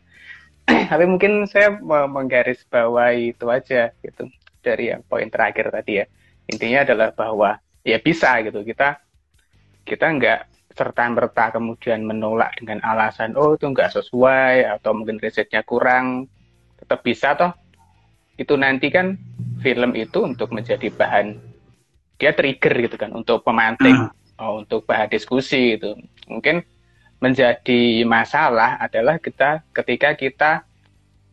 [0.91, 4.31] tapi mungkin saya mau menggaris bawah itu aja gitu
[4.61, 6.07] dari yang poin terakhir tadi ya.
[6.51, 8.99] Intinya adalah bahwa ya bisa gitu kita
[9.87, 10.41] kita nggak
[10.77, 16.29] serta merta kemudian menolak dengan alasan oh itu nggak sesuai atau mungkin risetnya kurang.
[16.81, 17.53] Tetap bisa toh.
[18.41, 19.21] Itu nanti kan
[19.61, 21.51] film itu untuk menjadi bahan
[22.21, 24.13] dia trigger gitu kan untuk pemantik uh.
[24.41, 25.97] oh, untuk bahan diskusi itu
[26.29, 26.61] mungkin
[27.21, 30.53] menjadi masalah adalah kita ketika kita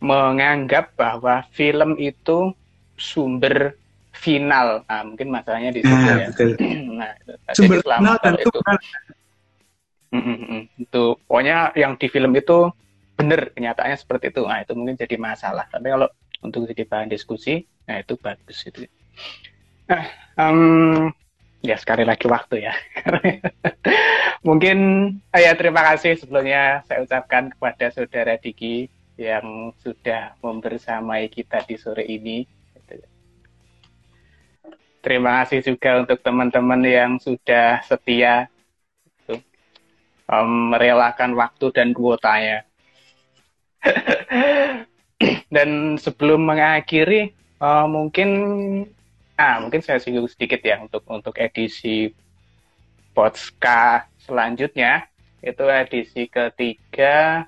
[0.03, 2.53] menganggap bahwa film itu
[2.99, 3.73] sumber
[4.13, 4.83] final.
[4.85, 6.27] Nah, mungkin masalahnya di situ nah, ya.
[6.29, 6.49] betul.
[6.99, 7.33] nah itu.
[7.55, 8.57] sumber final dan itu
[10.11, 12.57] mm, mm, mm, itu pokoknya yang di film itu
[13.17, 14.43] benar kenyataannya seperti itu.
[14.45, 15.65] Nah itu mungkin jadi masalah.
[15.71, 16.09] Tapi kalau
[16.43, 18.85] untuk jadi bahan diskusi nah itu bagus itu.
[19.87, 20.03] Nah
[20.37, 21.09] um,
[21.61, 22.73] ya sekali lagi waktu ya.
[24.47, 24.77] Mungkin
[25.33, 31.75] eh, ya terima kasih sebelumnya saya ucapkan kepada saudara Diki yang sudah membersamai kita di
[31.75, 32.45] sore ini.
[35.01, 38.51] Terima kasih juga untuk teman-teman yang sudah setia
[40.27, 42.67] um, merelakan waktu dan kuotanya.
[45.53, 48.29] Dan sebelum mengakhiri, uh, mungkin
[49.37, 52.11] ah mungkin saya singgung sedikit ya untuk untuk edisi
[53.13, 55.09] Potska selanjutnya.
[55.41, 57.45] Itu edisi ketiga.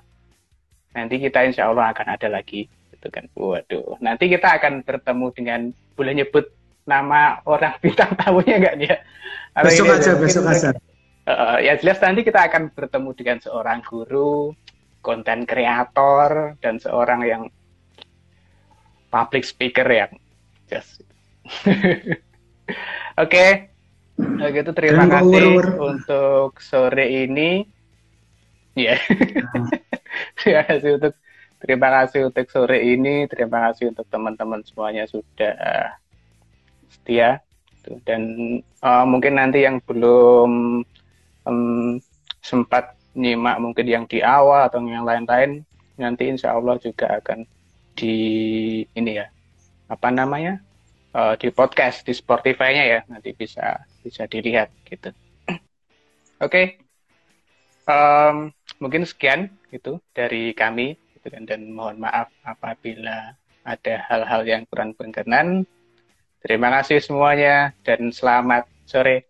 [0.94, 3.26] Nanti kita insya Allah akan ada lagi itu kan.
[3.34, 3.98] Waduh.
[4.02, 5.60] Nanti kita akan bertemu dengan
[5.94, 6.50] boleh nyebut
[6.88, 8.96] nama orang bintang tamunya nggak dia
[9.58, 10.68] besok ini, aja besok aja.
[11.28, 14.54] Uh, ya jelas nanti kita akan bertemu dengan seorang guru
[15.04, 17.42] konten kreator dan seorang yang
[19.12, 20.10] public speaker yang
[20.70, 20.99] just
[23.22, 23.30] oke.
[23.30, 23.50] Okay.
[24.52, 25.44] gitu terima Dan kasih.
[25.78, 27.64] untuk sore ini.
[28.78, 28.98] Ya yeah.
[30.38, 31.14] terima kasih untuk
[31.60, 33.26] terima kasih untuk sore ini.
[33.26, 35.56] Terima kasih untuk teman-teman semuanya sudah
[36.88, 37.42] setia.
[38.04, 38.22] Dan
[38.84, 40.84] uh, mungkin nanti yang belum
[41.48, 41.96] um,
[42.44, 45.66] sempat nyimak mungkin yang di awal atau yang lain-lain
[45.98, 47.44] nanti insya Allah juga akan
[47.98, 48.16] di
[48.96, 49.26] ini ya
[49.90, 50.62] apa namanya
[51.14, 55.10] uh, di podcast di Spotify-nya ya nanti bisa bisa dilihat gitu.
[55.46, 55.58] Oke,
[56.40, 56.66] okay.
[57.84, 58.48] um,
[58.80, 64.96] mungkin sekian itu dari kami gitu kan dan mohon maaf apabila ada hal-hal yang kurang
[64.96, 65.68] berkenan
[66.40, 69.28] Terima kasih semuanya dan selamat sore.